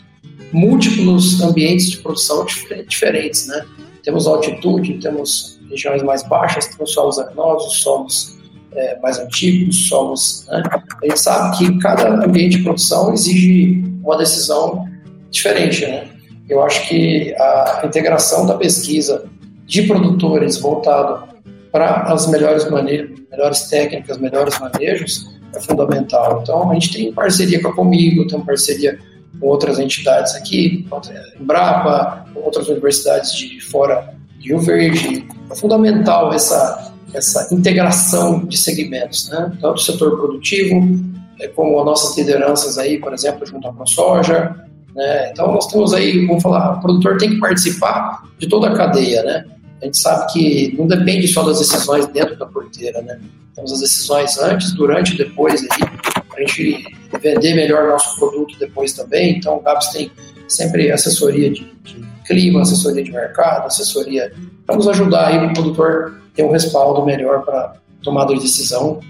múltiplos 0.52 1.40
ambientes 1.40 1.90
de 1.90 1.98
produção 1.98 2.44
diferentes, 2.86 3.46
né? 3.46 3.64
Temos 4.02 4.26
altitude, 4.26 4.94
temos 4.94 5.60
regiões 5.70 6.02
mais 6.02 6.22
baixas, 6.22 6.66
temos 6.66 6.92
solos 6.92 7.18
arenosos, 7.18 7.78
solos 7.78 8.36
é, 8.74 8.98
mais 9.00 9.18
antigos, 9.18 9.88
solos. 9.88 10.46
Né? 10.48 10.62
A 11.02 11.06
gente 11.06 11.20
sabe 11.20 11.58
que 11.58 11.78
cada 11.78 12.24
ambiente 12.24 12.58
de 12.58 12.64
produção 12.64 13.12
exige 13.12 13.82
uma 14.02 14.16
decisão 14.16 14.88
diferente. 15.30 15.86
Né? 15.86 16.08
Eu 16.48 16.62
acho 16.62 16.88
que 16.88 17.34
a 17.34 17.82
integração 17.84 18.46
da 18.46 18.54
pesquisa 18.54 19.24
de 19.66 19.82
produtores 19.84 20.58
voltado 20.58 21.32
para 21.70 22.02
as 22.12 22.26
melhores 22.26 22.68
maneiras, 22.68 23.10
melhores 23.30 23.62
técnicas, 23.62 24.18
melhores 24.18 24.58
manejos 24.58 25.30
é 25.54 25.60
fundamental. 25.60 26.40
Então 26.42 26.70
a 26.70 26.74
gente 26.74 26.92
tem 26.92 27.12
parceria 27.12 27.62
com 27.62 27.68
a 27.68 27.74
Comigo, 27.74 28.26
tem 28.26 28.40
parceria 28.40 28.98
com 29.42 29.48
outras 29.48 29.80
entidades 29.80 30.36
aqui, 30.36 30.86
Embrapa, 31.38 32.24
outras 32.36 32.68
universidades 32.68 33.34
de 33.34 33.60
fora 33.60 34.14
de 34.38 34.48
Rio 34.50 34.60
Verde. 34.60 35.26
É 35.50 35.56
fundamental 35.56 36.32
essa 36.32 36.92
essa 37.12 37.52
integração 37.52 38.46
de 38.46 38.56
segmentos, 38.56 39.28
né? 39.28 39.52
tanto 39.60 39.74
o 39.74 39.78
setor 39.78 40.16
produtivo, 40.16 40.80
é, 41.38 41.48
como 41.48 41.78
as 41.78 41.84
nossas 41.84 42.16
lideranças 42.16 42.78
aí, 42.78 42.98
por 42.98 43.12
exemplo, 43.12 43.44
junto 43.44 43.68
à 43.68 43.72
ProSoja, 43.72 44.56
né? 44.94 45.30
Então 45.30 45.52
nós 45.52 45.66
temos 45.66 45.92
aí, 45.92 46.24
vamos 46.26 46.42
falar, 46.42 46.78
o 46.78 46.80
produtor 46.80 47.18
tem 47.18 47.30
que 47.30 47.38
participar 47.38 48.24
de 48.38 48.48
toda 48.48 48.68
a 48.68 48.74
cadeia, 48.74 49.22
né? 49.24 49.44
A 49.82 49.84
gente 49.84 49.98
sabe 49.98 50.32
que 50.32 50.74
não 50.78 50.86
depende 50.86 51.28
só 51.28 51.42
das 51.42 51.58
decisões 51.58 52.06
dentro 52.06 52.34
da 52.36 52.46
porteira, 52.46 53.02
né? 53.02 53.20
Temos 53.54 53.72
as 53.72 53.80
decisões 53.80 54.38
antes, 54.38 54.72
durante 54.72 55.14
e 55.14 55.18
depois 55.18 55.60
aí, 55.60 55.86
para 56.30 56.38
a 56.38 56.46
gente 56.46 56.96
vender 57.18 57.54
melhor 57.54 57.88
nosso 57.88 58.18
produto 58.18 58.58
depois 58.58 58.92
também. 58.92 59.36
Então 59.36 59.56
o 59.56 59.60
GAPS 59.60 59.88
tem 59.88 60.10
sempre 60.48 60.90
assessoria 60.90 61.50
de, 61.50 61.64
de 61.82 62.02
clima, 62.26 62.62
assessoria 62.62 63.02
de 63.02 63.10
mercado, 63.10 63.66
assessoria 63.66 64.32
para 64.66 64.76
nos 64.76 64.88
ajudar 64.88 65.28
aí 65.28 65.46
o 65.46 65.52
produtor 65.52 66.20
ter 66.34 66.44
um 66.44 66.50
respaldo 66.50 67.04
melhor 67.04 67.44
para 67.44 67.74
tomada 68.02 68.34
de 68.34 68.40
decisão 68.40 69.00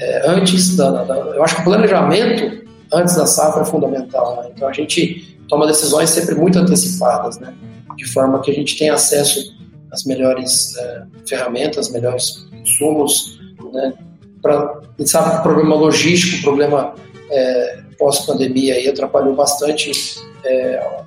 é, 0.00 0.30
antes 0.30 0.76
da, 0.76 1.02
da, 1.02 1.14
Eu 1.14 1.42
acho 1.42 1.56
que 1.56 1.60
o 1.62 1.64
planejamento 1.64 2.66
antes 2.92 3.16
da 3.16 3.26
safra 3.26 3.62
é 3.62 3.64
fundamental. 3.64 4.36
Né? 4.36 4.50
Então 4.54 4.68
a 4.68 4.72
gente 4.72 5.38
toma 5.48 5.66
decisões 5.66 6.10
sempre 6.10 6.34
muito 6.34 6.58
antecipadas, 6.58 7.38
né? 7.38 7.54
de 7.96 8.04
forma 8.06 8.40
que 8.40 8.50
a 8.50 8.54
gente 8.54 8.78
tenha 8.78 8.94
acesso 8.94 9.56
às 9.92 10.04
melhores 10.04 10.76
é, 10.76 11.02
ferramentas, 11.26 11.90
melhores 11.90 12.46
insumos. 12.52 13.40
Né? 13.72 13.92
Pra, 14.40 14.56
a 14.56 14.82
gente 14.98 15.10
sabe 15.10 15.30
que 15.30 15.36
o 15.38 15.42
problema 15.42 15.74
logístico, 15.74 16.38
o 16.38 16.42
problema 16.42 16.94
é, 17.30 17.78
pós-pandemia 17.98 18.74
aí 18.74 18.88
atrapalhou 18.88 19.34
bastante 19.34 19.90
é, 20.44 21.02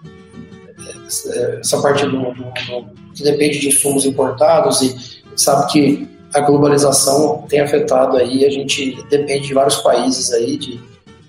essa 1.60 1.82
parte 1.82 2.06
do, 2.06 2.12
do, 2.12 2.44
do 2.44 3.02
que 3.14 3.24
depende 3.24 3.60
de 3.60 3.68
insumos 3.68 4.06
importados 4.06 4.82
e 4.82 4.96
sabe 5.36 5.72
que 5.72 6.08
a 6.34 6.40
globalização 6.40 7.44
tem 7.50 7.60
afetado 7.60 8.18
aí, 8.18 8.46
a 8.46 8.50
gente 8.50 8.98
depende 9.10 9.48
de 9.48 9.54
vários 9.54 9.78
países 9.78 10.32
aí, 10.32 10.58
de, 10.58 10.80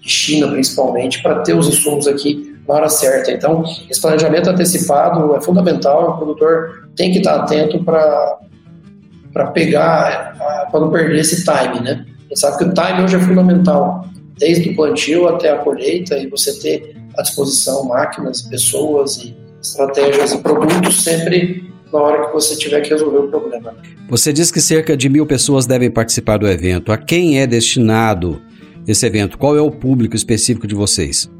de 0.00 0.08
China 0.08 0.48
principalmente, 0.48 1.22
para 1.22 1.40
ter 1.40 1.54
os 1.54 1.66
insumos 1.66 2.06
aqui 2.06 2.56
na 2.66 2.74
hora 2.74 2.88
certa. 2.88 3.32
Então, 3.32 3.64
esse 3.90 4.00
planejamento 4.00 4.48
antecipado 4.48 5.34
é 5.34 5.40
fundamental, 5.40 6.10
o 6.10 6.16
produtor 6.18 6.88
tem 6.94 7.10
que 7.10 7.18
estar 7.18 7.36
atento 7.36 7.82
para 7.82 9.46
pegar, 9.52 10.68
para 10.70 10.80
não 10.80 10.90
perder 10.90 11.20
esse 11.20 11.44
time, 11.44 11.80
né? 11.80 12.06
A 12.06 12.28
gente 12.28 12.40
sabe 12.40 12.58
que 12.58 12.64
o 12.64 12.72
time 12.72 13.02
hoje 13.02 13.16
é 13.16 13.20
fundamental, 13.20 14.06
desde 14.38 14.70
o 14.70 14.76
plantio 14.76 15.28
até 15.28 15.50
a 15.50 15.58
colheita, 15.58 16.16
e 16.18 16.26
você 16.26 16.58
ter 16.58 16.96
à 17.16 17.22
disposição 17.22 17.84
máquinas, 17.84 18.42
pessoas 18.42 19.16
e 19.18 19.36
estratégias 19.60 20.32
e 20.32 20.38
produtos 20.38 21.02
sempre 21.02 21.70
na 21.92 22.00
hora 22.00 22.26
que 22.26 22.32
você 22.32 22.56
tiver 22.56 22.80
que 22.80 22.90
resolver 22.90 23.18
o 23.18 23.28
problema. 23.28 23.74
Você 24.08 24.32
diz 24.32 24.50
que 24.50 24.60
cerca 24.60 24.96
de 24.96 25.08
mil 25.08 25.26
pessoas 25.26 25.66
devem 25.66 25.90
participar 25.90 26.38
do 26.38 26.48
evento. 26.48 26.90
A 26.90 26.96
quem 26.96 27.40
é 27.40 27.46
destinado 27.46 28.40
esse 28.86 29.06
evento? 29.06 29.38
Qual 29.38 29.56
é 29.56 29.60
o 29.60 29.70
público 29.70 30.16
específico 30.16 30.66
de 30.66 30.74
vocês? 30.74 31.30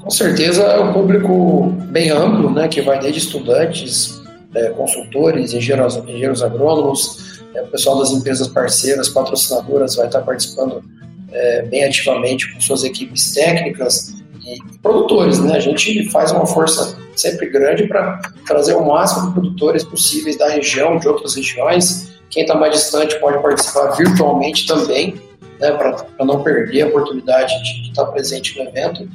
Com 0.00 0.10
certeza 0.10 0.62
é 0.62 0.80
um 0.80 0.92
público 0.92 1.72
bem 1.90 2.10
amplo, 2.10 2.50
né, 2.50 2.68
que 2.68 2.80
vai 2.80 3.00
desde 3.00 3.18
estudantes, 3.18 4.20
é, 4.54 4.70
consultores, 4.70 5.52
engenheiros, 5.52 5.96
engenheiros 5.96 6.42
agrônomos, 6.42 7.40
é, 7.54 7.62
o 7.62 7.66
pessoal 7.68 7.98
das 7.98 8.10
empresas 8.10 8.48
parceiras, 8.48 9.08
patrocinadoras 9.08 9.96
vai 9.96 10.06
estar 10.06 10.20
participando 10.20 10.82
é, 11.36 11.62
bem 11.62 11.84
ativamente 11.84 12.52
com 12.52 12.60
suas 12.60 12.82
equipes 12.82 13.32
técnicas, 13.32 14.16
e 14.46 14.78
produtores, 14.78 15.40
né? 15.40 15.56
A 15.56 15.60
gente 15.60 16.08
faz 16.10 16.30
uma 16.30 16.46
força 16.46 16.96
sempre 17.16 17.50
grande 17.50 17.86
para 17.88 18.20
trazer 18.46 18.74
o 18.74 18.86
máximo 18.86 19.28
de 19.28 19.32
produtores 19.32 19.82
possíveis 19.82 20.36
da 20.36 20.48
região, 20.48 20.98
de 20.98 21.08
outras 21.08 21.34
regiões. 21.34 22.14
Quem 22.30 22.42
está 22.42 22.54
mais 22.54 22.72
distante 22.72 23.18
pode 23.18 23.42
participar 23.42 23.90
virtualmente 23.96 24.66
também, 24.66 25.20
né? 25.60 25.72
Para 25.72 26.24
não 26.24 26.42
perder 26.42 26.82
a 26.82 26.86
oportunidade 26.86 27.52
de 27.62 27.88
estar 27.88 28.06
presente 28.06 28.56
no 28.56 28.68
evento. 28.68 29.08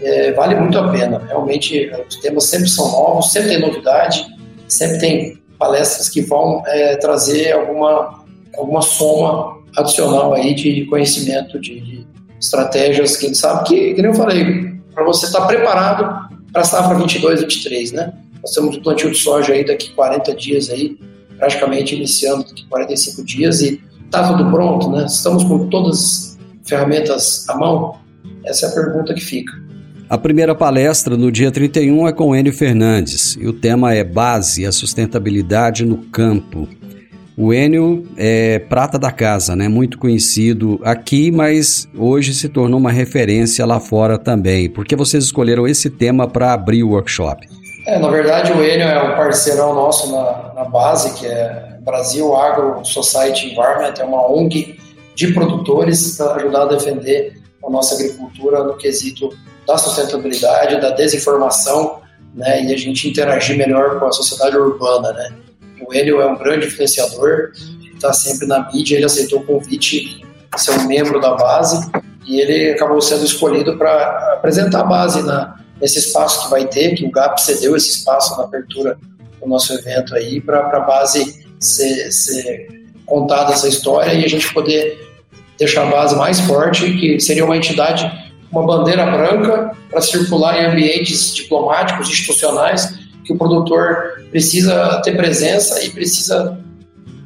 É, 0.00 0.32
vale 0.32 0.54
muito 0.54 0.78
a 0.78 0.88
pena. 0.90 1.18
Realmente, 1.26 1.90
os 2.08 2.16
temas 2.16 2.44
sempre 2.44 2.68
são 2.68 2.88
novos, 2.88 3.32
sempre 3.32 3.48
tem 3.48 3.60
novidade, 3.60 4.26
sempre 4.68 4.98
tem 4.98 5.42
palestras 5.58 6.08
que 6.08 6.20
vão 6.20 6.62
é, 6.66 6.96
trazer 6.96 7.52
alguma, 7.52 8.24
alguma 8.56 8.80
soma 8.80 9.57
adicional 9.78 10.34
aí 10.34 10.54
de 10.54 10.84
conhecimento, 10.86 11.58
de, 11.58 12.06
estratégias 12.40 13.16
que 13.16 13.26
a 13.26 13.28
gente 13.28 13.38
sabe 13.38 13.68
que, 13.68 13.94
como 13.94 14.06
eu 14.06 14.14
falei, 14.14 14.74
para 14.94 15.04
você 15.04 15.26
estar 15.26 15.40
tá 15.40 15.46
preparado 15.46 16.38
para 16.52 16.62
a 16.62 16.64
safra 16.64 16.96
22, 16.96 17.40
23, 17.40 17.92
né? 17.92 18.12
Nós 18.40 18.52
temos 18.52 18.76
o 18.76 18.80
plantio 18.80 19.10
de 19.10 19.18
soja 19.18 19.52
aí 19.52 19.66
daqui 19.66 19.90
40 19.90 20.34
dias 20.34 20.70
aí, 20.70 20.96
praticamente 21.36 21.96
iniciando 21.96 22.44
daqui 22.44 22.64
45 22.66 23.24
dias 23.24 23.60
e 23.60 23.80
está 24.04 24.28
tudo 24.28 24.50
pronto, 24.50 24.90
né? 24.90 25.04
Estamos 25.06 25.44
com 25.44 25.68
todas 25.68 25.98
as 25.98 26.38
ferramentas 26.68 27.48
à 27.48 27.56
mão? 27.56 27.96
Essa 28.44 28.66
é 28.66 28.68
a 28.70 28.72
pergunta 28.72 29.12
que 29.12 29.20
fica. 29.20 29.52
A 30.08 30.16
primeira 30.16 30.54
palestra 30.54 31.16
no 31.16 31.30
dia 31.30 31.50
31 31.50 32.08
é 32.08 32.12
com 32.12 32.34
Enio 32.34 32.52
Fernandes 32.52 33.36
e 33.38 33.46
o 33.46 33.52
tema 33.52 33.92
é 33.92 34.02
Base, 34.02 34.64
a 34.64 34.72
sustentabilidade 34.72 35.84
no 35.84 35.98
campo. 35.98 36.66
O 37.40 37.54
Enio 37.54 38.04
é 38.16 38.58
prata 38.58 38.98
da 38.98 39.12
casa, 39.12 39.54
né? 39.54 39.68
Muito 39.68 39.96
conhecido 39.96 40.80
aqui, 40.82 41.30
mas 41.30 41.88
hoje 41.96 42.34
se 42.34 42.48
tornou 42.48 42.80
uma 42.80 42.90
referência 42.90 43.64
lá 43.64 43.78
fora 43.78 44.18
também. 44.18 44.68
Por 44.68 44.84
que 44.84 44.96
vocês 44.96 45.22
escolheram 45.22 45.64
esse 45.64 45.88
tema 45.88 46.26
para 46.26 46.52
abrir 46.52 46.82
o 46.82 46.90
workshop? 46.90 47.46
É, 47.86 47.96
na 47.96 48.08
verdade, 48.08 48.50
o 48.50 48.56
Enio 48.56 48.88
é 48.88 49.00
um 49.00 49.14
parceirão 49.14 49.72
nosso 49.72 50.10
na, 50.10 50.52
na 50.52 50.64
base, 50.64 51.14
que 51.16 51.28
é 51.28 51.78
Brasil 51.82 52.34
Agro 52.34 52.84
Society 52.84 53.52
Environment, 53.52 53.94
é 54.00 54.04
uma 54.04 54.28
ONG 54.28 54.76
de 55.14 55.32
produtores 55.32 56.16
para 56.16 56.34
ajudar 56.34 56.62
a 56.62 56.66
defender 56.66 57.40
a 57.64 57.70
nossa 57.70 57.94
agricultura 57.94 58.64
no 58.64 58.76
quesito 58.76 59.32
da 59.64 59.78
sustentabilidade, 59.78 60.80
da 60.80 60.90
desinformação, 60.90 62.00
né, 62.34 62.64
e 62.64 62.74
a 62.74 62.76
gente 62.76 63.08
interagir 63.08 63.56
melhor 63.56 64.00
com 64.00 64.06
a 64.06 64.12
sociedade 64.12 64.56
urbana, 64.56 65.12
né. 65.12 65.32
O 65.88 65.94
é 65.94 66.26
um 66.26 66.36
grande 66.36 66.66
influenciador, 66.66 67.50
está 67.94 68.12
sempre 68.12 68.46
na 68.46 68.70
mídia, 68.70 68.96
ele 68.96 69.06
aceitou 69.06 69.40
o 69.40 69.44
convite 69.44 70.22
de 70.54 70.60
ser 70.62 70.72
um 70.72 70.86
membro 70.86 71.18
da 71.18 71.34
base 71.34 71.90
e 72.26 72.38
ele 72.38 72.72
acabou 72.72 73.00
sendo 73.00 73.24
escolhido 73.24 73.78
para 73.78 74.34
apresentar 74.34 74.80
a 74.80 74.84
base 74.84 75.22
na, 75.22 75.56
nesse 75.80 75.98
espaço 75.98 76.44
que 76.44 76.50
vai 76.50 76.66
ter, 76.66 76.94
que 76.94 77.06
o 77.06 77.10
GAP 77.10 77.38
cedeu 77.40 77.74
esse 77.74 77.88
espaço 77.88 78.36
na 78.36 78.44
abertura 78.44 78.98
do 79.40 79.48
nosso 79.48 79.72
evento 79.72 80.14
aí, 80.14 80.42
para 80.42 80.58
a 80.58 80.80
base 80.80 81.42
ser, 81.58 82.12
ser 82.12 82.68
contada 83.06 83.54
essa 83.54 83.66
história 83.66 84.12
e 84.12 84.26
a 84.26 84.28
gente 84.28 84.52
poder 84.52 84.98
deixar 85.58 85.88
a 85.88 85.90
base 85.90 86.14
mais 86.16 86.38
forte, 86.40 86.98
que 86.98 87.18
seria 87.18 87.46
uma 87.46 87.56
entidade, 87.56 88.12
uma 88.52 88.62
bandeira 88.62 89.06
branca 89.06 89.74
para 89.88 90.02
circular 90.02 90.62
em 90.62 90.66
ambientes 90.66 91.34
diplomáticos, 91.34 92.10
institucionais, 92.10 93.07
que 93.28 93.34
o 93.34 93.36
produtor 93.36 94.24
precisa 94.30 95.02
ter 95.04 95.14
presença 95.14 95.84
e 95.84 95.90
precisa 95.90 96.58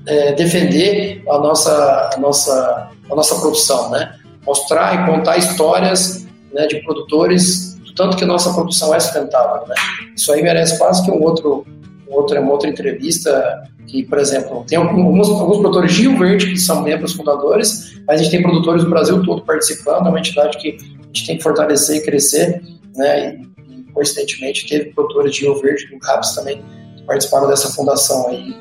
é, 0.04 0.32
defender 0.32 1.22
a 1.28 1.38
nossa, 1.38 2.10
a, 2.12 2.18
nossa, 2.18 2.90
a 3.08 3.14
nossa 3.14 3.36
produção, 3.36 3.88
né? 3.90 4.16
Mostrar 4.44 4.94
e 4.94 5.06
contar 5.06 5.38
histórias 5.38 6.26
né, 6.52 6.66
de 6.66 6.80
produtores, 6.82 7.78
tanto 7.94 8.16
que 8.16 8.24
a 8.24 8.26
nossa 8.26 8.52
produção 8.52 8.92
é 8.92 8.98
sustentável, 8.98 9.64
né? 9.68 9.76
Isso 10.16 10.32
aí 10.32 10.42
merece 10.42 10.76
quase 10.76 11.04
que 11.04 11.10
um 11.12 11.22
outro, 11.22 11.64
um 12.10 12.14
outro, 12.14 12.40
uma 12.40 12.50
outra 12.50 12.68
entrevista 12.68 13.62
que, 13.86 14.02
por 14.02 14.18
exemplo, 14.18 14.64
tem 14.66 14.78
alguns, 14.78 15.28
alguns 15.28 15.58
produtores 15.58 15.92
de 15.92 16.02
Rio 16.02 16.18
Verde 16.18 16.50
que 16.50 16.58
são 16.58 16.82
membros 16.82 17.12
fundadores, 17.12 17.96
mas 18.08 18.20
a 18.20 18.24
gente 18.24 18.32
tem 18.32 18.42
produtores 18.42 18.82
do 18.82 18.90
Brasil 18.90 19.22
todo 19.22 19.42
participando, 19.42 20.06
é 20.06 20.08
uma 20.08 20.18
entidade 20.18 20.58
que 20.58 20.78
a 20.80 21.06
gente 21.06 21.26
tem 21.28 21.36
que 21.36 21.42
fortalecer 21.44 21.98
e 21.98 22.04
crescer, 22.04 22.60
né? 22.96 23.40
Coincidentemente, 23.92 24.68
teve 24.68 24.92
produtores 24.92 25.34
de 25.34 25.42
Rio 25.42 25.60
Verde, 25.60 25.86
do 25.86 25.98
CAPS 25.98 26.34
também, 26.34 26.64
que 26.96 27.02
participaram 27.04 27.48
dessa 27.48 27.72
fundação 27.72 28.28
aí. 28.28 28.54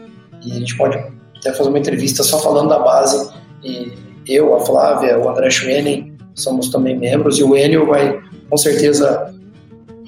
E 0.44 0.52
a 0.52 0.56
gente 0.56 0.76
pode 0.78 0.98
até 1.38 1.54
fazer 1.54 1.70
uma 1.70 1.80
entrevista 1.80 2.24
só 2.24 2.40
falando 2.40 2.70
da 2.70 2.80
base. 2.80 3.32
E 3.64 3.94
eu, 4.28 4.56
a 4.56 4.66
Flávia, 4.66 5.20
o 5.20 5.30
André 5.30 5.50
Schwenning, 5.50 6.18
somos 6.36 6.70
também 6.70 6.98
membros, 6.98 7.38
e 7.40 7.44
o 7.44 7.56
Enio 7.56 7.86
vai, 7.86 8.20
com 8.50 8.58
certeza, 8.58 9.34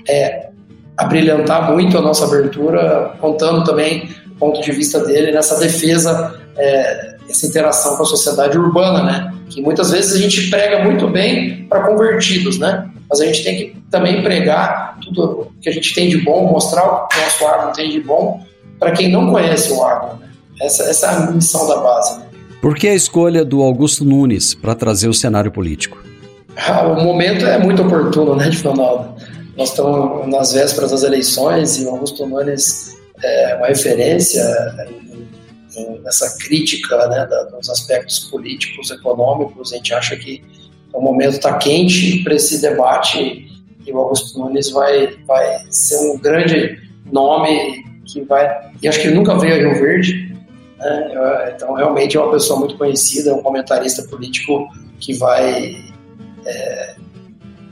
é, 0.08 0.50
abrilhantar 0.98 1.72
muito 1.72 1.98
a 1.98 2.02
nossa 2.02 2.26
abertura, 2.26 3.16
contando 3.20 3.64
também 3.64 4.10
o 4.32 4.36
ponto 4.36 4.62
de 4.62 4.72
vista 4.72 5.04
dele 5.04 5.32
nessa 5.32 5.60
defesa, 5.60 6.40
é, 6.58 7.16
essa 7.30 7.46
interação 7.48 7.96
com 7.96 8.04
a 8.04 8.06
sociedade 8.06 8.58
urbana, 8.58 9.04
né? 9.04 9.34
Que 9.50 9.62
muitas 9.62 9.92
vezes 9.92 10.14
a 10.14 10.18
gente 10.18 10.50
prega 10.50 10.84
muito 10.84 11.08
bem 11.08 11.66
para 11.66 11.88
convertidos, 11.88 12.60
né? 12.60 12.90
Mas 13.14 13.22
a 13.22 13.26
gente 13.28 13.44
tem 13.44 13.56
que 13.56 13.82
também 13.92 14.24
pregar 14.24 14.98
tudo 15.00 15.52
que 15.62 15.70
a 15.70 15.72
gente 15.72 15.94
tem 15.94 16.10
de 16.10 16.18
bom, 16.18 16.52
mostrar 16.52 16.84
o 16.84 17.08
que 17.08 17.20
o 17.20 17.22
nosso 17.22 17.46
agro 17.46 17.72
tem 17.72 17.92
de 17.92 18.00
bom 18.00 18.44
para 18.80 18.92
quem 18.92 19.08
não 19.08 19.30
conhece 19.30 19.72
o 19.72 19.84
agro. 19.84 20.18
Né? 20.18 20.30
Essa, 20.60 20.86
essa, 20.86 21.06
é 21.06 21.10
a 21.10 21.32
missão 21.32 21.68
da 21.68 21.78
base. 21.78 22.18
Né? 22.18 22.26
Por 22.60 22.74
que 22.74 22.88
a 22.88 22.96
escolha 22.96 23.46
do 23.46 23.62
Augusto 23.62 24.04
Nunes 24.04 24.56
para 24.56 24.74
trazer 24.74 25.08
o 25.10 25.14
cenário 25.14 25.52
político? 25.52 26.04
Ah, 26.58 26.88
o 26.88 27.04
momento 27.04 27.46
é 27.46 27.60
muito 27.60 27.84
oportuno, 27.84 28.36
né, 28.36 28.50
Ronaldo? 28.64 29.14
Nós 29.56 29.70
estamos 29.70 30.28
nas 30.28 30.54
vésperas 30.54 30.90
das 30.90 31.04
eleições 31.04 31.78
e 31.78 31.86
o 31.86 31.90
Augusto 31.92 32.26
Nunes 32.26 32.98
é 33.24 33.56
uma 33.58 33.68
referência 33.68 34.44
nessa 36.04 36.36
crítica 36.40 37.08
né, 37.10 37.28
dos 37.52 37.70
aspectos 37.70 38.22
políticos, 38.22 38.90
econômicos. 38.90 39.72
A 39.72 39.76
gente 39.76 39.94
acha 39.94 40.16
que 40.16 40.42
o 40.94 41.02
momento 41.02 41.34
está 41.34 41.58
quente 41.58 42.24
para 42.24 42.36
esse 42.36 42.62
debate 42.62 43.48
e 43.86 43.92
o 43.92 43.98
Augusto 43.98 44.40
Nunes 44.40 44.70
vai, 44.70 45.16
vai 45.26 45.66
ser 45.70 45.98
um 46.12 46.18
grande 46.18 46.80
nome 47.12 47.84
que 48.06 48.22
vai. 48.22 48.72
E 48.82 48.88
acho 48.88 49.02
que 49.02 49.08
ele 49.08 49.16
nunca 49.16 49.38
veio 49.38 49.56
a 49.56 49.58
Rio 49.58 49.82
Verde, 49.82 50.38
né? 50.78 51.54
então 51.56 51.74
realmente 51.74 52.16
é 52.16 52.22
uma 52.22 52.32
pessoa 52.32 52.60
muito 52.60 52.78
conhecida, 52.78 53.34
um 53.34 53.42
comentarista 53.42 54.04
político 54.04 54.68
que 55.00 55.14
vai 55.14 55.76
é, 56.46 56.96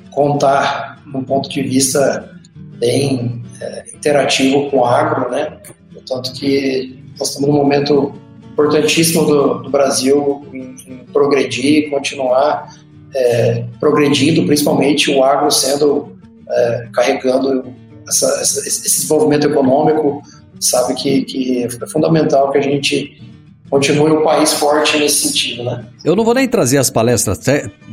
contar 0.09 1.01
um 1.13 1.23
ponto 1.23 1.49
de 1.49 1.61
vista 1.61 2.29
bem 2.77 3.43
é, 3.61 3.85
interativo 3.93 4.69
com 4.69 4.79
o 4.79 4.85
agro, 4.85 5.29
né? 5.29 5.57
Portanto 5.93 6.33
que 6.33 6.97
nós 7.19 7.29
estamos 7.29 7.49
num 7.49 7.55
momento 7.55 8.13
importantíssimo 8.51 9.25
do, 9.25 9.53
do 9.59 9.69
Brasil 9.69 10.45
em, 10.51 10.75
em 10.87 10.97
progredir, 11.13 11.89
continuar 11.89 12.69
é, 13.13 13.63
progredindo, 13.79 14.45
principalmente 14.45 15.11
o 15.11 15.23
agro 15.23 15.51
sendo 15.51 16.15
é, 16.49 16.87
carregando 16.93 17.65
essa, 18.07 18.41
esse 18.41 18.83
desenvolvimento 18.83 19.47
econômico, 19.47 20.21
sabe 20.59 20.93
que, 20.95 21.21
que 21.23 21.63
é 21.63 21.87
fundamental 21.87 22.51
que 22.51 22.57
a 22.57 22.61
gente 22.61 23.21
continue 23.69 24.11
o 24.11 24.21
país 24.21 24.53
forte 24.53 24.97
nesse 24.97 25.29
sentido, 25.29 25.63
né? 25.63 25.85
Eu 26.03 26.13
não 26.13 26.25
vou 26.25 26.33
nem 26.33 26.47
trazer 26.47 26.77
as 26.77 26.89
palestras, 26.89 27.39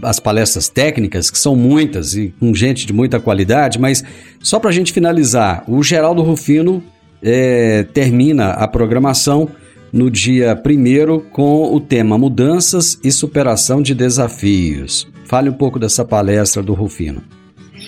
as 0.02 0.18
palestras 0.18 0.68
técnicas, 0.68 1.30
que 1.30 1.38
são 1.38 1.54
muitas 1.54 2.14
e 2.14 2.34
com 2.40 2.52
gente 2.52 2.84
de 2.84 2.92
muita 2.92 3.20
qualidade, 3.20 3.78
mas 3.78 4.02
só 4.40 4.58
para 4.58 4.70
a 4.70 4.72
gente 4.72 4.92
finalizar, 4.92 5.62
o 5.68 5.80
Geraldo 5.82 6.20
Rufino 6.20 6.82
é, 7.22 7.84
termina 7.94 8.50
a 8.50 8.66
programação 8.66 9.48
no 9.92 10.10
dia 10.10 10.54
1 10.54 11.30
com 11.30 11.74
o 11.74 11.80
tema 11.80 12.18
Mudanças 12.18 12.98
e 13.02 13.10
Superação 13.10 13.82
de 13.82 13.94
Desafios. 13.94 15.06
Fale 15.24 15.48
um 15.48 15.54
pouco 15.54 15.78
dessa 15.78 16.04
palestra 16.04 16.62
do 16.62 16.74
Rufino. 16.74 17.22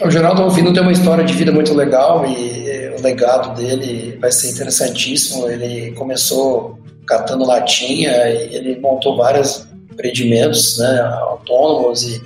O 0.03 0.11
Geraldo 0.11 0.43
Rufino 0.43 0.73
tem 0.73 0.83
uma 0.83 0.93
história 0.93 1.25
de 1.25 1.33
vida 1.35 1.53
muito 1.53 1.75
legal 1.75 2.25
e 2.27 2.95
o 2.99 3.03
legado 3.03 3.55
dele 3.57 4.17
vai 4.21 4.33
ser 4.33 4.51
interessantíssimo. 4.51 5.49
Ele 5.49 5.93
começou 5.93 6.79
catando 7.07 7.45
latinha 7.45 8.13
ele 8.29 8.79
montou 8.79 9.17
vários 9.17 9.67
empreendimentos 9.91 10.79
né, 10.79 11.01
autônomos 11.01 12.05
e 12.05 12.23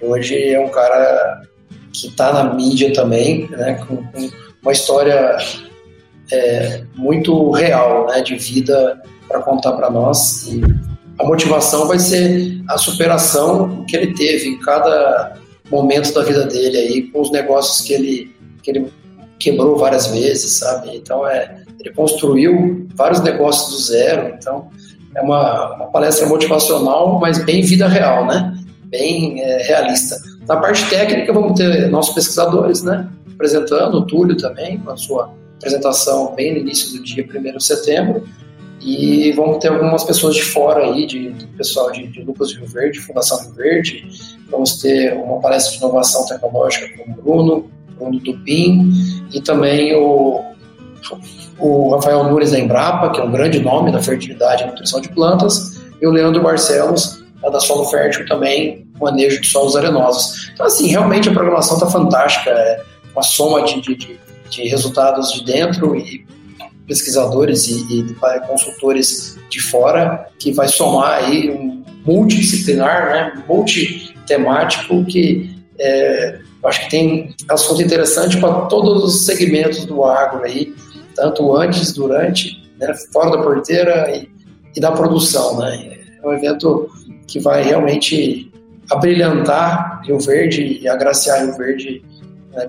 hoje 0.00 0.52
é 0.52 0.60
um 0.60 0.68
cara 0.68 1.42
que 1.92 2.06
está 2.06 2.32
na 2.32 2.54
mídia 2.54 2.92
também, 2.92 3.48
né, 3.50 3.74
com, 3.86 3.96
com 3.96 4.30
uma 4.62 4.72
história 4.72 5.36
é, 6.32 6.82
muito 6.96 7.50
real 7.50 8.06
né, 8.06 8.20
de 8.20 8.36
vida 8.36 9.00
para 9.28 9.40
contar 9.42 9.72
para 9.72 9.90
nós. 9.90 10.46
E 10.48 10.60
a 11.18 11.24
motivação 11.24 11.86
vai 11.86 11.98
ser 11.98 12.62
a 12.68 12.78
superação 12.78 13.84
que 13.86 13.96
ele 13.96 14.14
teve 14.14 14.48
em 14.48 14.58
cada 14.58 15.34
momento 15.70 16.12
da 16.12 16.22
vida 16.22 16.46
dele 16.46 16.76
aí, 16.76 17.02
com 17.02 17.20
os 17.20 17.30
negócios 17.30 17.86
que 17.86 17.92
ele, 17.92 18.34
que 18.62 18.70
ele 18.70 18.92
quebrou 19.38 19.76
várias 19.76 20.08
vezes, 20.08 20.58
sabe? 20.58 20.96
Então, 20.96 21.26
é, 21.26 21.62
ele 21.78 21.94
construiu 21.94 22.88
vários 22.94 23.20
negócios 23.20 23.70
do 23.70 23.82
zero. 23.82 24.34
Então, 24.36 24.68
é 25.16 25.20
uma, 25.22 25.74
uma 25.76 25.86
palestra 25.86 26.26
motivacional, 26.26 27.18
mas 27.18 27.44
bem 27.44 27.62
vida 27.62 27.86
real, 27.86 28.26
né? 28.26 28.56
Bem 28.84 29.40
é, 29.42 29.62
realista. 29.62 30.16
Na 30.46 30.56
parte 30.56 30.88
técnica, 30.90 31.32
vamos 31.32 31.58
ter 31.58 31.88
nossos 31.88 32.14
pesquisadores, 32.14 32.82
né? 32.82 33.08
Apresentando, 33.34 33.98
o 33.98 34.06
Túlio 34.06 34.36
também, 34.36 34.78
com 34.78 34.90
a 34.90 34.96
sua 34.96 35.32
apresentação 35.60 36.34
bem 36.34 36.54
no 36.54 36.60
início 36.60 36.96
do 36.96 37.04
dia 37.04 37.24
1 37.24 37.56
de 37.56 37.64
setembro. 37.64 38.26
E 38.80 39.30
vamos 39.32 39.58
ter 39.58 39.68
algumas 39.68 40.02
pessoas 40.04 40.34
de 40.34 40.42
fora 40.42 40.86
aí, 40.86 41.06
de, 41.06 41.28
do 41.28 41.46
pessoal 41.48 41.92
de, 41.92 42.06
de 42.06 42.22
Lucas 42.22 42.54
Rio 42.54 42.66
Verde, 42.66 42.98
Fundação 42.98 43.38
Rio 43.42 43.52
Verde. 43.52 44.08
Vamos 44.50 44.80
ter 44.80 45.12
uma 45.12 45.38
palestra 45.38 45.72
de 45.72 45.78
inovação 45.78 46.24
tecnológica 46.26 46.88
com 46.96 47.10
o 47.10 47.14
Bruno, 47.14 47.70
Bruno 47.98 48.18
Tupim, 48.20 48.90
e 49.34 49.40
também 49.42 49.94
o, 49.94 50.42
o 51.58 51.90
Rafael 51.94 52.24
Nunes 52.24 52.52
da 52.52 52.58
Embrapa, 52.58 53.10
que 53.10 53.20
é 53.20 53.22
um 53.22 53.30
grande 53.30 53.60
nome 53.60 53.92
da 53.92 54.02
fertilidade 54.02 54.64
e 54.64 54.66
nutrição 54.66 54.98
de 54.98 55.10
plantas, 55.10 55.78
e 56.00 56.06
o 56.06 56.10
Leandro 56.10 56.42
Barcelos, 56.42 57.22
da 57.42 57.60
Solo 57.60 57.84
Fértil 57.86 58.26
também, 58.26 58.86
manejo 58.98 59.40
de 59.42 59.46
solos 59.46 59.76
arenosos. 59.76 60.50
Então, 60.54 60.64
assim, 60.64 60.88
realmente 60.88 61.28
a 61.28 61.32
programação 61.32 61.76
está 61.76 61.86
fantástica, 61.86 62.50
é 62.50 62.82
uma 63.12 63.22
soma 63.22 63.62
de, 63.64 63.80
de, 63.80 63.94
de, 63.94 64.20
resultados 64.68 65.32
de 65.32 65.44
dentro 65.44 65.96
e 65.96 66.26
pesquisadores 66.86 67.68
e, 67.68 68.00
e 68.00 68.40
consultores 68.46 69.38
de 69.48 69.60
fora, 69.60 70.28
que 70.38 70.52
vai 70.52 70.68
somar 70.68 71.24
aí 71.24 71.50
um 71.50 71.80
multidisciplinar, 72.04 73.10
né, 73.10 73.44
multitemático, 73.48 75.04
que 75.04 75.54
é, 75.78 76.38
acho 76.64 76.84
que 76.84 76.90
tem 76.90 77.34
assunto 77.48 77.82
interessante 77.82 78.38
para 78.38 78.62
todos 78.62 79.04
os 79.04 79.26
segmentos 79.26 79.84
do 79.84 80.04
agro 80.04 80.44
aí, 80.44 80.74
tanto 81.14 81.54
antes, 81.56 81.92
durante, 81.92 82.70
né, 82.78 82.92
fora 83.12 83.30
da 83.30 83.42
porteira 83.42 84.10
e, 84.16 84.28
e 84.76 84.80
da 84.80 84.92
produção, 84.92 85.58
né. 85.58 85.98
É 86.22 86.26
um 86.26 86.32
evento 86.32 86.88
que 87.26 87.38
vai 87.38 87.62
realmente 87.62 88.50
abrilhantar 88.90 90.02
Rio 90.04 90.18
Verde 90.18 90.80
e 90.82 90.88
agraciar 90.88 91.44
Rio 91.44 91.56
Verde 91.56 92.02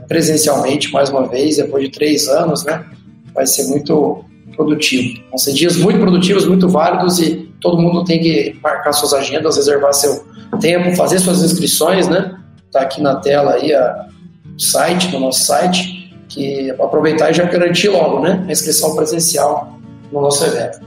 presencialmente 0.07 0.91
mais 0.91 1.09
uma 1.09 1.27
vez, 1.27 1.57
depois 1.57 1.83
de 1.83 1.91
três 1.91 2.27
anos, 2.27 2.63
né? 2.63 2.85
Vai 3.33 3.45
ser 3.47 3.67
muito 3.67 4.23
produtivo. 4.55 5.21
Vão 5.29 5.37
ser 5.37 5.53
dias 5.53 5.77
muito 5.77 5.99
produtivos, 5.99 6.45
muito 6.45 6.67
válidos 6.67 7.19
e 7.19 7.49
todo 7.59 7.81
mundo 7.81 8.03
tem 8.03 8.19
que 8.19 8.57
marcar 8.61 8.91
suas 8.93 9.13
agendas, 9.13 9.55
reservar 9.55 9.93
seu 9.93 10.25
tempo, 10.59 10.95
fazer 10.95 11.19
suas 11.19 11.41
inscrições, 11.41 12.07
né? 12.07 12.37
Tá 12.71 12.81
aqui 12.81 13.01
na 13.01 13.15
tela 13.15 13.53
aí 13.53 13.73
a, 13.73 14.07
o 14.55 14.61
site, 14.61 15.11
no 15.11 15.19
nosso 15.19 15.45
site, 15.45 16.13
que 16.29 16.71
aproveitar 16.71 17.31
e 17.31 17.33
já 17.33 17.45
garantir 17.45 17.89
logo, 17.89 18.21
né? 18.21 18.43
A 18.47 18.51
inscrição 18.51 18.95
presencial 18.95 19.79
no 20.11 20.21
nosso 20.21 20.43
evento. 20.45 20.79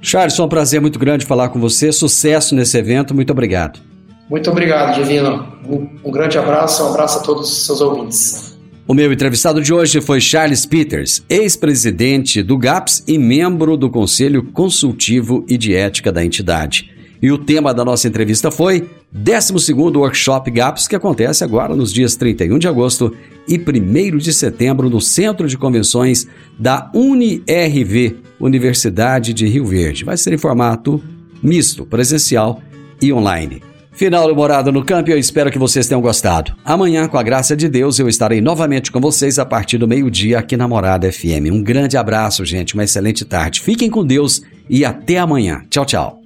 Charles, 0.00 0.36
foi 0.36 0.44
um 0.44 0.48
prazer 0.48 0.80
muito 0.80 0.98
grande 0.98 1.26
falar 1.26 1.48
com 1.48 1.60
você. 1.60 1.90
Sucesso 1.92 2.54
nesse 2.54 2.76
evento. 2.78 3.14
Muito 3.14 3.30
obrigado. 3.30 3.87
Muito 4.28 4.50
obrigado, 4.50 4.94
Divino. 4.94 5.46
Um, 5.66 6.10
grande 6.10 6.38
abraço, 6.38 6.84
um 6.84 6.88
abraço 6.88 7.18
a 7.18 7.22
todos 7.22 7.50
os 7.50 7.66
seus 7.66 7.80
ouvintes. 7.80 8.58
O 8.86 8.94
meu 8.94 9.12
entrevistado 9.12 9.62
de 9.62 9.72
hoje 9.72 10.00
foi 10.00 10.20
Charles 10.20 10.64
Peters, 10.64 11.22
ex-presidente 11.28 12.42
do 12.42 12.56
GAPS 12.56 13.04
e 13.06 13.18
membro 13.18 13.76
do 13.76 13.90
Conselho 13.90 14.42
Consultivo 14.44 15.44
e 15.48 15.58
de 15.58 15.74
Ética 15.74 16.10
da 16.10 16.24
entidade. 16.24 16.90
E 17.20 17.32
o 17.32 17.38
tema 17.38 17.74
da 17.74 17.84
nossa 17.84 18.06
entrevista 18.06 18.50
foi 18.50 18.88
12º 19.14 19.96
Workshop 19.96 20.50
GAPS, 20.50 20.86
que 20.86 20.96
acontece 20.96 21.42
agora 21.42 21.74
nos 21.74 21.92
dias 21.92 22.14
31 22.16 22.58
de 22.58 22.68
agosto 22.68 23.14
e 23.46 23.58
1 23.58 24.16
de 24.18 24.32
setembro 24.32 24.88
no 24.88 25.00
Centro 25.00 25.48
de 25.48 25.58
Convenções 25.58 26.26
da 26.58 26.90
UniRV, 26.94 28.16
Universidade 28.38 29.34
de 29.34 29.46
Rio 29.46 29.66
Verde. 29.66 30.04
Vai 30.04 30.16
ser 30.16 30.32
em 30.32 30.38
formato 30.38 31.02
misto, 31.42 31.84
presencial 31.84 32.62
e 33.02 33.12
online. 33.12 33.67
Final 33.98 34.28
do 34.28 34.36
Morada 34.36 34.70
no 34.70 34.84
Campo, 34.84 35.10
eu 35.10 35.18
espero 35.18 35.50
que 35.50 35.58
vocês 35.58 35.88
tenham 35.88 36.00
gostado. 36.00 36.54
Amanhã, 36.64 37.08
com 37.08 37.18
a 37.18 37.22
graça 37.22 37.56
de 37.56 37.68
Deus, 37.68 37.98
eu 37.98 38.08
estarei 38.08 38.40
novamente 38.40 38.92
com 38.92 39.00
vocês 39.00 39.40
a 39.40 39.44
partir 39.44 39.76
do 39.76 39.88
meio-dia 39.88 40.38
aqui 40.38 40.56
na 40.56 40.68
Morada 40.68 41.10
FM. 41.10 41.50
Um 41.50 41.60
grande 41.60 41.96
abraço, 41.96 42.44
gente, 42.44 42.74
uma 42.74 42.84
excelente 42.84 43.24
tarde. 43.24 43.60
Fiquem 43.60 43.90
com 43.90 44.06
Deus 44.06 44.40
e 44.70 44.84
até 44.84 45.18
amanhã. 45.18 45.64
Tchau, 45.68 45.84
tchau. 45.84 46.22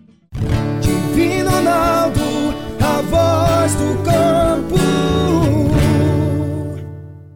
Divino 0.82 1.50
Ronaldo, 1.50 2.20
a 2.78 3.00
voz 3.00 3.74
do 3.76 4.02
campo. 4.04 4.74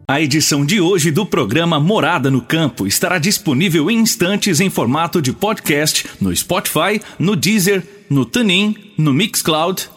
A 0.07 0.21
edição 0.21 0.63
de 0.63 0.79
hoje 0.79 1.09
do 1.09 1.25
programa 1.25 1.79
Morada 1.79 2.29
no 2.29 2.43
Campo 2.43 2.85
estará 2.85 3.17
disponível 3.17 3.89
em 3.89 3.97
instantes 3.97 4.59
em 4.59 4.69
formato 4.69 5.19
de 5.19 5.33
podcast 5.33 6.05
no 6.21 6.33
Spotify, 6.35 7.01
no 7.17 7.35
Deezer, 7.35 7.81
no 8.07 8.23
TuneIn, 8.23 8.75
no 8.95 9.11
Mixcloud 9.11 9.96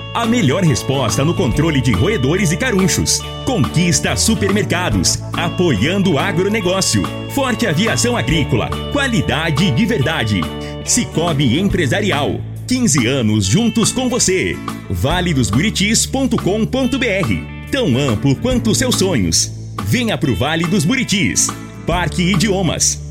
a 0.13 0.25
melhor 0.25 0.63
resposta 0.63 1.23
no 1.23 1.33
controle 1.33 1.81
de 1.81 1.91
roedores 1.91 2.51
e 2.51 2.57
carunchos. 2.57 3.21
Conquista 3.45 4.15
supermercados, 4.15 5.19
apoiando 5.33 6.13
o 6.13 6.19
agronegócio. 6.19 7.03
Forte 7.33 7.65
aviação 7.65 8.17
agrícola, 8.17 8.69
qualidade 8.91 9.71
de 9.71 9.85
verdade. 9.85 10.41
Cicobi 10.83 11.59
Empresarial, 11.59 12.41
15 12.67 13.07
anos 13.07 13.45
juntos 13.45 13.91
com 13.91 14.09
você. 14.09 14.57
valedosburitis.com.br 14.89 17.71
Tão 17.71 17.97
amplo 17.97 18.35
quanto 18.35 18.75
seus 18.75 18.95
sonhos. 18.95 19.49
Venha 19.85 20.17
pro 20.17 20.35
Vale 20.35 20.65
dos 20.65 20.83
Buritis. 20.83 21.47
Parque 21.87 22.21
Idiomas. 22.21 23.10